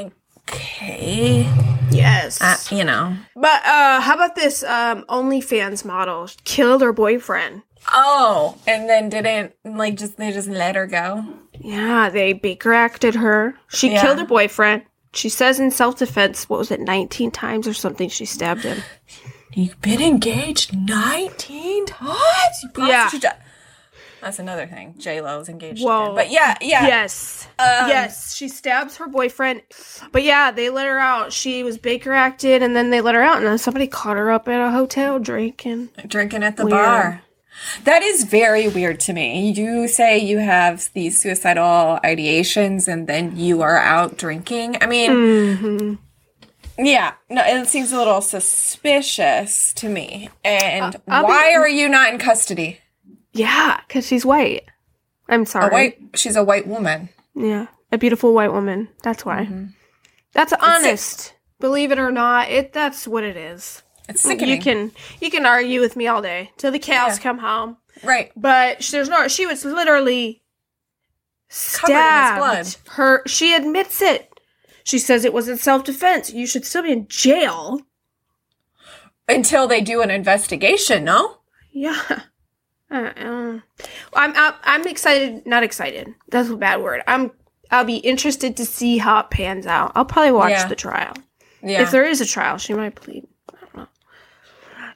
okay. 0.49 1.47
Yes. 1.91 2.41
Uh, 2.41 2.57
you 2.75 2.85
know. 2.85 3.17
But 3.37 3.65
uh 3.67 4.01
how 4.01 4.15
about 4.15 4.35
this 4.35 4.63
um 4.65 5.05
OnlyFans 5.11 5.85
model 5.85 6.29
killed 6.45 6.81
her 6.81 6.93
boyfriend? 6.95 7.63
Oh, 7.93 8.57
and 8.67 8.89
then 8.89 9.09
didn't 9.09 9.55
like 9.65 9.97
just 9.97 10.17
they 10.17 10.33
just 10.33 10.49
let 10.49 10.75
her 10.77 10.87
go. 10.87 11.25
Yeah, 11.59 12.09
they 12.11 12.33
Baker 12.33 12.73
acted 12.73 13.15
her. 13.17 13.55
She 13.69 13.93
Yeah. 13.93 14.03
killed 14.03 14.19
her 14.19 14.27
boyfriend. 14.27 14.83
She 15.13 15.29
says 15.29 15.59
in 15.59 15.71
self 15.71 15.99
defense, 15.99 16.49
what 16.49 16.59
was 16.59 16.71
it, 16.71 16.81
19 16.81 17.31
times 17.31 17.67
or 17.67 17.75
something 17.75 18.09
she 18.09 18.25
stabbed 18.25 18.63
him. 18.63 18.83
You've 19.53 19.81
been 19.81 20.01
engaged 20.01 20.77
nineteen 20.77 21.85
times. 21.87 22.65
Yeah. 22.79 23.11
That's 24.21 24.39
another 24.39 24.67
thing. 24.67 24.95
J 24.99 25.21
Lo's 25.23 25.49
engaged. 25.49 25.83
Whoa. 25.83 26.03
Again. 26.05 26.15
But 26.15 26.31
yeah, 26.31 26.55
yeah. 26.61 26.87
Yes. 26.87 27.49
Um, 27.59 27.89
yes, 27.89 28.35
she 28.37 28.49
stabs 28.49 28.99
her 28.99 29.09
boyfriend. 29.09 29.63
But 30.13 30.23
yeah, 30.23 30.51
they 30.53 30.69
let 30.71 30.87
her 30.87 30.99
out. 30.99 31.33
She 31.33 31.65
was 31.65 31.79
Baker 31.79 32.13
acted 32.13 32.63
and 32.63 32.77
then 32.77 32.91
they 32.91 33.01
let 33.01 33.15
her 33.17 33.23
out 33.23 33.39
and 33.39 33.47
then 33.47 33.59
somebody 33.59 33.87
caught 33.89 34.17
her 34.19 34.31
up 34.31 34.47
at 34.47 34.61
a 34.61 34.71
hotel 34.71 35.19
drinking. 35.19 35.89
drinking 36.07 36.45
at 36.45 36.57
the 36.57 36.67
Weird. 36.67 36.77
bar. 36.77 37.23
That 37.85 38.03
is 38.03 38.25
very 38.25 38.69
weird 38.69 39.01
to 39.01 39.13
me. 39.13 39.51
You 39.51 39.87
say 39.89 40.19
you 40.19 40.39
have 40.39 40.89
these 40.95 41.21
suicidal 41.21 41.99
ideations 42.05 42.89
and 42.89 43.07
then 43.07 43.37
you 43.37 43.63
are 43.63 43.79
out 43.79 44.17
drinking. 44.17 44.77
I 44.81 44.87
mean, 44.87 45.11
Mm-hmm. 45.11 46.85
yeah, 46.85 47.15
no, 47.29 47.43
it 47.45 47.67
seems 47.69 47.93
a 47.93 47.97
little 47.99 48.21
suspicious 48.21 49.73
to 49.75 49.89
me. 49.89 50.31
And 50.45 50.93
be- 50.95 50.99
why 51.07 51.53
are 51.55 51.69
you 51.69 51.89
not 51.89 52.13
in 52.13 52.19
custody? 52.19 52.79
Yeah, 53.33 53.81
because 53.87 54.07
she's 54.07 54.25
white. 54.25 54.65
I'm 55.29 55.45
sorry. 55.47 55.69
A 55.69 55.71
white, 55.73 55.99
she's 56.15 56.37
a 56.37 56.43
white 56.45 56.67
woman. 56.67 57.11
Yeah, 57.35 57.67
a 57.93 57.99
beautiful 57.99 58.35
white 58.35 58.53
woman. 58.53 58.89
That's 59.03 59.25
why. 59.25 59.45
Mm-hmm. 59.45 59.67
That's 60.33 60.53
honest. 60.55 61.35
Believe 61.61 61.93
it 61.93 61.99
or 61.99 62.11
not, 62.11 62.49
it 62.51 62.73
that's 62.73 63.07
what 63.07 63.23
it 63.23 63.37
is. 63.37 63.83
It's 64.11 64.23
sickening. 64.23 64.55
You 64.57 64.61
can 64.61 64.93
you 65.21 65.31
can 65.31 65.47
argue 65.47 65.81
with 65.81 65.97
me 65.97 66.07
all 66.07 66.23
day 66.23 66.51
till 66.57 66.71
the 66.73 66.79
cows 66.79 67.17
Yeah. 67.17 67.23
come 67.23 67.39
home, 67.39 67.77
right. 68.05 68.31
but 68.37 68.81
there's 68.91 69.09
no. 69.09 69.29
She 69.29 69.47
was 69.47 69.65
literally 69.65 70.43
Covered 71.73 71.93
in 71.93 71.97
his 71.97 72.03
stabbed. 72.05 72.39
blood. 72.39 72.95
Her 72.97 73.23
she 73.27 73.55
admits 73.55 74.01
it. 74.03 74.29
She 74.85 74.99
says 74.99 75.25
it 75.25 75.33
was 75.33 75.49
in 75.49 75.57
self 75.59 75.85
defense. 75.85 76.33
You 76.33 76.47
should 76.47 76.65
still 76.65 76.83
be 76.83 76.93
in 76.93 77.07
jail. 77.09 77.81
Until 79.29 79.69
they 79.69 79.81
do 79.81 80.03
an 80.03 80.11
investigation, 80.11 81.05
no? 81.05 81.37
Yeah. 81.71 82.01
Uh, 82.91 83.13
um, 83.19 83.63
I'm, 84.15 84.33
I'm 84.35 84.55
I'm 84.65 84.87
excited. 84.89 85.47
Not 85.47 85.63
excited. 85.63 86.13
That's 86.31 86.49
a 86.49 86.57
bad 86.57 86.83
word. 86.83 87.03
I'm. 87.07 87.31
I'll 87.71 87.85
be 87.85 87.99
interested 87.99 88.57
to 88.57 88.65
see 88.67 88.99
how 88.99 89.21
it 89.21 89.31
pans 89.31 89.65
out. 89.65 89.93
I'll 89.95 90.05
probably 90.05 90.33
watch 90.33 90.51
Yeah. 90.51 90.67
the 90.67 90.75
trial. 90.75 91.15
Yeah. 91.63 91.83
If 91.83 91.93
there 91.93 92.05
is 92.05 92.21
a 92.21 92.27
trial, 92.27 92.59
she 92.59 92.75
might 92.75 92.97
plead. 92.97 93.29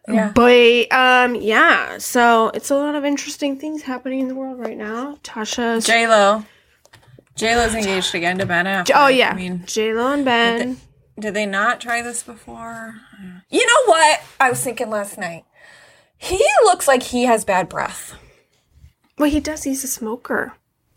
Yeah. 0.08 0.32
But 0.34 0.92
um, 0.92 1.34
yeah. 1.36 1.98
So 1.98 2.48
it's 2.54 2.70
a 2.70 2.76
lot 2.76 2.94
of 2.94 3.04
interesting 3.04 3.58
things 3.58 3.82
happening 3.82 4.20
in 4.20 4.28
the 4.28 4.34
world 4.34 4.58
right 4.58 4.76
now. 4.76 5.18
Tasha, 5.22 5.84
J 5.84 6.06
Lo. 6.08 6.44
J 7.36 7.56
Lo's 7.56 7.74
engaged 7.74 8.14
again 8.14 8.38
to 8.38 8.46
Ben 8.46 8.66
Affleck. 8.66 8.90
oh 8.94 9.08
yeah, 9.08 9.30
I 9.30 9.34
mean, 9.34 9.64
J 9.66 9.92
Lo 9.94 10.12
and 10.12 10.24
Ben. 10.24 10.76
Did 11.18 11.34
they 11.34 11.46
not 11.46 11.80
try 11.80 12.02
this 12.02 12.22
before? 12.24 12.94
You 13.48 13.64
know 13.66 13.84
what? 13.92 14.20
I 14.40 14.50
was 14.50 14.60
thinking 14.62 14.90
last 14.90 15.16
night. 15.16 15.44
He 16.16 16.44
looks 16.64 16.88
like 16.88 17.02
he 17.04 17.24
has 17.24 17.44
bad 17.44 17.68
breath. 17.68 18.14
well, 19.18 19.30
he 19.30 19.40
does. 19.40 19.62
He's 19.62 19.84
a 19.84 19.88
smoker. 19.88 20.54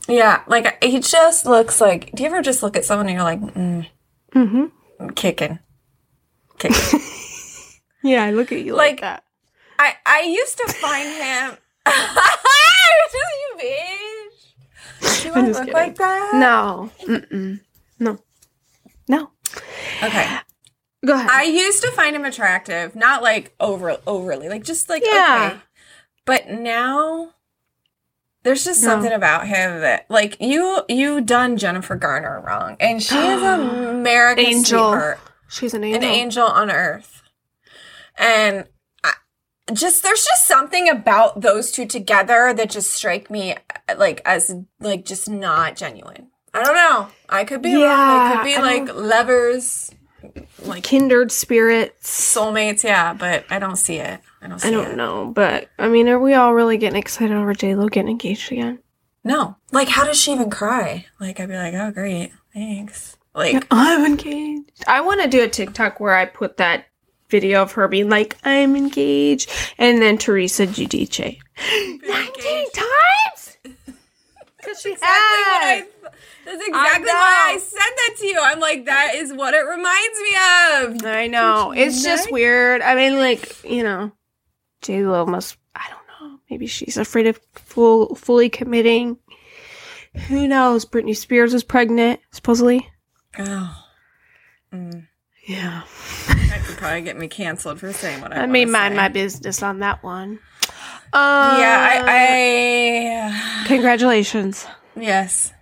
Yeah, 0.08 0.42
like 0.48 0.84
he 0.84 1.00
just 1.00 1.46
looks 1.46 1.80
like. 1.82 2.12
Do 2.14 2.24
you 2.24 2.30
ever 2.30 2.42
just 2.42 2.64
look 2.64 2.76
at 2.78 2.86
someone 2.86 3.08
and 3.08 3.16
you're 3.16 3.24
like, 3.24 3.42
mm, 3.42 3.88
Mm-hmm. 4.34 5.10
kicking, 5.10 5.60
kicking? 6.60 7.00
Yeah, 8.04 8.24
I 8.24 8.32
look 8.32 8.52
at 8.52 8.60
you 8.62 8.74
like, 8.76 8.92
Like- 8.94 9.02
that. 9.02 9.24
I 9.80 9.94
I 10.06 10.22
used 10.22 10.58
to 10.58 10.74
find 10.74 11.08
him. 11.08 11.58
you 13.14 13.58
bitch. 13.60 15.24
Do 15.24 15.34
I 15.34 15.42
look 15.42 15.58
kidding. 15.58 15.74
like 15.74 15.96
that? 15.98 16.32
No. 16.36 16.90
Mm-mm. 17.04 17.60
No. 18.00 18.20
No. 19.08 19.30
Okay. 20.04 20.38
Go 21.06 21.14
ahead. 21.14 21.30
I 21.32 21.44
used 21.44 21.82
to 21.84 21.92
find 21.92 22.16
him 22.16 22.26
attractive, 22.26 22.96
not 22.96 23.22
like 23.24 23.54
over 23.60 23.98
overly, 24.08 24.50
like 24.50 24.64
just 24.64 24.90
like 24.90 25.04
Yeah. 25.06 25.52
okay. 25.54 25.62
But 26.26 26.50
now 26.50 27.32
there's 28.44 28.64
just 28.66 28.82
No. 28.84 28.90
something 28.90 29.12
about 29.12 29.48
him 29.48 29.82
that 29.82 30.10
like 30.10 30.38
you 30.40 30.82
you 30.90 31.22
done 31.22 31.58
Jennifer 31.58 31.96
Garner 31.96 32.42
wrong. 32.46 32.78
And 32.80 33.02
she 33.02 33.16
is 33.18 33.42
America's 33.44 34.46
Angel. 34.46 34.64
sweetheart, 34.92 35.20
She's 35.50 35.74
an 35.74 35.84
angel. 35.84 35.98
an 35.98 36.04
angel. 36.04 36.44
angel 36.46 36.48
on 36.48 36.72
earth. 36.72 37.22
And 38.18 38.66
I, 39.04 39.14
just 39.74 40.04
there's 40.04 40.24
just 40.24 40.48
something 40.48 40.90
about 40.90 41.42
those 41.42 41.72
two 41.72 41.86
together 41.86 42.54
that 42.54 42.70
just 42.70 42.92
strike 42.92 43.30
me 43.30 43.56
like 43.98 44.22
as 44.26 44.56
like 44.80 45.06
just 45.06 45.30
not 45.30 45.76
genuine. 45.76 46.28
I 46.54 46.64
don't 46.64 46.76
know. 46.76 47.08
I 47.30 47.44
could 47.44 47.62
be 47.62 47.76
wrong. 47.76 48.32
It 48.32 48.36
could 48.36 48.44
be 48.44 48.58
like 48.58 48.96
lovers, 48.96 49.92
like 50.64 50.84
Kindred 50.84 51.32
spirits. 51.32 52.36
soulmates, 52.36 52.84
yeah, 52.84 53.14
but 53.14 53.46
I 53.50 53.60
don't 53.60 53.76
see 53.76 53.98
it. 53.98 54.20
I 54.42 54.48
don't. 54.48 54.66
I 54.66 54.72
don't 54.72 54.92
it. 54.92 54.98
know, 54.98 55.32
but 55.34 55.70
I 55.78 55.88
mean, 55.88 56.08
are 56.10 56.20
we 56.20 56.34
all 56.34 56.54
really 56.54 56.78
getting 56.78 57.00
excited 57.00 57.36
over 57.36 57.54
J 57.54 57.76
Lo 57.76 57.88
getting 57.90 58.12
engaged 58.12 58.52
again? 58.52 58.80
No. 59.24 59.58
Like, 59.72 59.90
how 59.90 60.06
does 60.06 60.20
she 60.20 60.32
even 60.32 60.50
cry? 60.50 61.06
Like, 61.20 61.40
I'd 61.40 61.50
be 61.50 61.56
like, 61.56 61.74
oh, 61.74 61.92
great, 61.92 62.32
thanks. 62.54 63.18
Like, 63.36 63.68
I'm 63.70 64.06
engaged. 64.06 64.84
I 64.88 65.02
want 65.02 65.22
to 65.22 65.28
do 65.28 65.44
a 65.44 65.50
TikTok 65.50 66.00
where 66.00 66.16
I 66.16 66.26
put 66.26 66.58
that 66.58 66.86
video 67.30 67.62
of 67.64 67.74
her 67.74 67.88
being 67.88 68.10
like, 68.10 68.38
"I'm 68.44 68.76
engaged," 68.76 69.50
and 69.78 70.02
then 70.02 70.18
Teresa 70.18 70.66
Giudice. 70.68 71.38
Nineteen 72.08 72.72
times. 72.72 73.58
Because 74.58 74.82
she 74.82 74.92
exactly 74.92 75.38
what 75.40 75.62
had. 75.64 75.76
th- 75.76 75.90
That's 76.46 76.68
exactly 76.68 77.06
why 77.08 77.52
I 77.54 77.58
said 77.58 77.80
that 77.80 78.16
to 78.20 78.26
you. 78.28 78.40
I'm 78.42 78.60
like, 78.60 78.86
that 78.86 79.16
is 79.16 79.32
what 79.32 79.54
it 79.54 79.62
reminds 79.62 80.20
me 80.20 81.06
of. 81.06 81.06
I 81.16 81.28
know. 81.28 81.72
It's 81.72 82.04
just 82.04 82.30
weird. 82.32 82.82
I 82.82 82.96
mean, 82.96 83.16
like, 83.18 83.64
you 83.64 83.82
know, 83.84 84.12
J 84.82 85.06
Lo 85.06 85.26
must 85.26 85.56
I 85.74 85.86
don't 85.90 86.32
know. 86.32 86.40
Maybe 86.50 86.68
she's 86.68 86.98
afraid 86.98 87.28
of 87.28 87.40
full 87.54 88.16
fully 88.16 88.50
committing. 88.50 89.18
Who 90.28 90.48
knows? 90.50 90.86
Britney 90.86 91.16
Spears 91.16 91.54
was 91.54 91.64
pregnant, 91.64 92.20
supposedly. 92.32 92.90
Oh. 93.40 93.84
Mm. 94.74 95.08
Yeah. 95.48 95.84
That 96.28 96.62
could 96.66 96.78
probably 96.78 97.02
get 97.02 97.18
me 97.18 97.28
canceled 97.28 97.80
for 97.80 97.94
saying 97.94 98.22
what 98.22 98.32
I. 98.34 98.36
I 98.36 98.40
wanna 98.42 98.52
mean 98.52 98.70
mind 98.72 98.92
say. 98.94 98.98
my 98.98 99.08
business 99.08 99.64
on 99.64 99.80
that 99.80 100.04
one. 100.04 100.40
Uh, 101.14 101.58
Yeah, 101.60 102.04
I, 102.06 103.32
I. 103.64 103.68
congratulations. 103.68 104.66
Yes. 104.96 105.54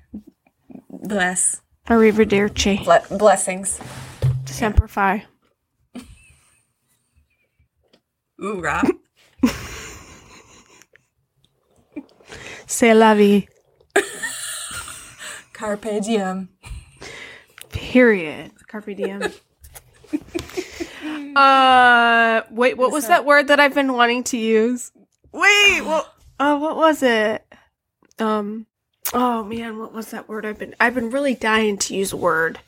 Bless. 0.90 1.62
Arrivederci. 1.88 2.84
Ble- 2.84 3.18
blessings. 3.18 3.80
Semper 4.46 4.88
Fi. 4.88 5.24
Ooh, 8.44 8.60
Rob. 8.62 8.88
C'est 12.68 12.94
la 12.96 13.14
vie. 13.14 13.48
Carpe 15.54 16.02
diem. 16.02 16.50
Period. 17.70 18.52
Carpe 18.68 18.96
diem. 18.96 19.22
uh, 21.36 22.42
wait, 22.52 22.78
what 22.78 22.92
was 22.92 23.08
that 23.08 23.26
word 23.26 23.48
that 23.48 23.60
I've 23.60 23.74
been 23.74 23.94
wanting 23.94 24.24
to 24.26 24.38
use? 24.38 24.92
Wait, 25.32 25.82
what? 25.82 26.14
Oh, 26.40 26.58
what 26.58 26.76
was 26.76 27.04
it? 27.04 27.46
Um, 28.20 28.66
oh 29.14 29.44
man, 29.44 29.78
what 29.78 29.94
was 29.94 30.12
that 30.12 30.30
word? 30.30 30.46
I've 30.46 30.60
been, 30.60 30.76
I've 30.80 30.96
been 30.96 31.10
really 31.10 31.36
dying 31.36 31.78
to 31.80 31.96
use 31.96 32.14
a 32.14 32.18
word. 32.18 32.60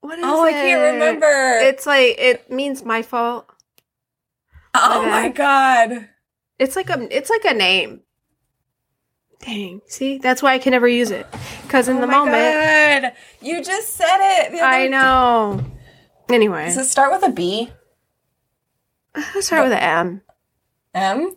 What 0.00 0.18
is 0.18 0.24
Oh, 0.26 0.44
I 0.44 0.52
can't 0.52 0.94
remember. 0.94 1.58
It's 1.62 1.86
like 1.86 2.16
it 2.18 2.50
means 2.50 2.84
my 2.84 3.02
fault. 3.02 3.46
oh 4.74 5.02
my 5.02 5.22
my 5.22 5.28
god. 5.30 6.08
It's 6.58 6.76
like 6.76 6.90
a, 6.90 7.08
it's 7.16 7.30
like 7.30 7.44
a 7.44 7.54
name. 7.54 8.00
Dang, 9.40 9.80
see, 9.86 10.18
that's 10.18 10.42
why 10.42 10.54
I 10.54 10.58
can 10.58 10.70
never 10.70 10.88
use 10.88 11.10
it. 11.10 11.26
Because 11.62 11.88
in 11.88 11.98
oh 11.98 12.00
the 12.00 12.06
my 12.06 12.18
moment, 12.18 13.02
God. 13.02 13.12
You 13.40 13.62
just 13.62 13.94
said 13.94 14.18
it. 14.20 14.62
I 14.62 14.88
know. 14.88 15.64
Anyway, 16.28 16.64
Does 16.66 16.78
it 16.78 16.84
start 16.86 17.12
with 17.12 17.22
a 17.22 17.32
B? 17.32 17.70
let's 19.14 19.46
start 19.46 19.64
with 19.64 19.72
an 19.72 19.78
M. 19.78 20.22
M? 20.94 21.36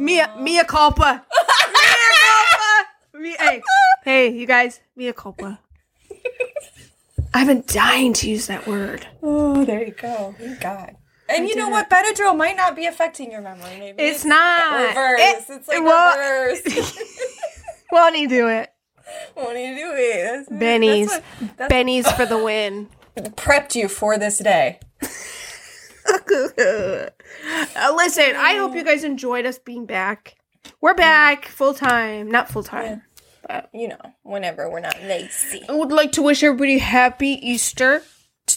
Mia 0.00 0.34
Mea 0.38 0.64
culpa. 0.64 1.24
Mea 1.24 2.16
culpa. 2.24 3.18
Me, 3.18 3.36
hey, 3.38 3.62
hey, 4.04 4.28
you 4.28 4.46
guys, 4.46 4.80
Mea 4.96 5.12
culpa. 5.12 5.60
I've 7.34 7.46
been 7.46 7.64
dying 7.66 8.12
to 8.14 8.30
use 8.30 8.46
that 8.46 8.66
word. 8.66 9.06
Oh, 9.22 9.64
there 9.64 9.84
you 9.84 9.92
go. 9.92 10.34
Thank 10.38 10.60
God. 10.60 10.96
And 11.28 11.48
you 11.48 11.56
know 11.56 11.66
did 11.66 11.72
what? 11.72 11.90
Benadryl 11.90 12.36
might 12.36 12.56
not 12.56 12.76
be 12.76 12.86
affecting 12.86 13.30
your 13.32 13.40
memory. 13.42 13.78
Maybe 13.78 14.02
It's 14.02 14.24
not. 14.24 14.88
reverse. 14.88 15.20
It- 15.20 15.44
it's 15.50 15.68
like 15.68 15.82
well- 15.82 16.16
reverse. 16.16 16.98
Won't 17.92 18.16
he 18.16 18.26
do 18.26 18.48
it? 18.48 18.70
what 19.34 19.56
are 19.56 19.58
you 19.58 19.74
doing? 19.76 20.24
That's, 20.24 20.48
Benny's. 20.48 21.08
That's 21.08 21.40
what, 21.40 21.56
that's 21.56 21.68
Benny's 21.70 22.10
for 22.12 22.26
the 22.26 22.38
win. 22.44 22.88
prepped 23.16 23.74
you 23.74 23.88
for 23.88 24.18
this 24.18 24.38
day. 24.38 24.80
Uh, 26.08 27.92
listen, 27.96 28.36
I 28.36 28.54
hope 28.56 28.74
you 28.76 28.84
guys 28.84 29.02
enjoyed 29.02 29.44
us 29.44 29.58
being 29.58 29.86
back. 29.86 30.36
We're 30.80 30.94
back 30.94 31.46
full 31.46 31.74
time, 31.74 32.30
not 32.30 32.48
full 32.48 32.62
time. 32.62 33.02
but 33.46 33.68
You 33.74 33.88
know, 33.88 33.98
whenever 34.22 34.70
we're 34.70 34.80
not 34.80 35.00
lazy. 35.02 35.62
I 35.68 35.72
would 35.72 35.90
like 35.90 36.12
to 36.12 36.22
wish 36.22 36.44
everybody 36.44 36.78
happy 36.78 37.30
Easter. 37.42 38.02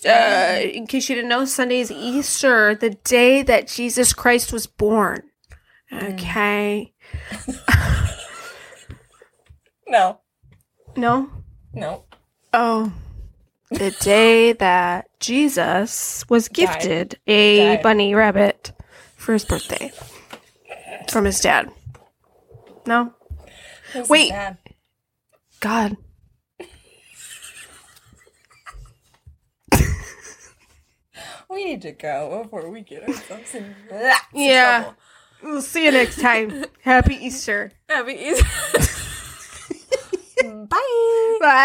Uh, 0.06 0.60
in 0.62 0.86
case 0.86 1.10
you 1.10 1.16
didn't 1.16 1.30
know, 1.30 1.46
Sunday 1.46 1.80
is 1.80 1.90
Easter, 1.92 2.76
the 2.76 2.92
day 2.92 3.42
that 3.42 3.68
Jesus 3.68 4.14
Christ 4.14 4.54
was 4.54 4.68
born. 4.68 5.24
Okay. 5.92 6.94
No. 9.88 10.20
No? 10.96 11.30
No. 11.74 12.04
Oh. 12.54 12.92
The 13.72 13.92
day 13.92 14.54
that 14.54 15.10
Jesus 15.20 16.26
was 16.30 16.48
gifted 16.48 17.20
a 17.28 17.76
Died. 17.76 17.84
bunny 17.84 18.16
rabbit 18.16 18.72
for 19.16 19.34
his 19.34 19.46
birthday 19.46 19.92
from 21.10 21.26
his 21.26 21.40
dad. 21.40 21.72
No? 22.88 23.14
This 23.94 24.10
Wait. 24.10 24.32
God. 25.60 25.98
We 31.50 31.66
need 31.66 31.82
to 31.82 31.92
go 31.94 32.44
before 32.44 32.70
we 32.70 32.82
get 32.82 33.08
ourselves 33.08 33.56
in 33.56 33.74
Yeah. 34.34 34.82
trouble. 34.82 34.96
We'll 35.42 35.62
see 35.62 35.86
you 35.86 35.92
next 35.92 36.20
time. 36.22 36.66
Happy 36.84 37.16
Easter. 37.16 37.72
Happy 37.88 38.14
Easter. 38.14 38.46
Bye. 40.56 41.38
Bye. 41.40 41.60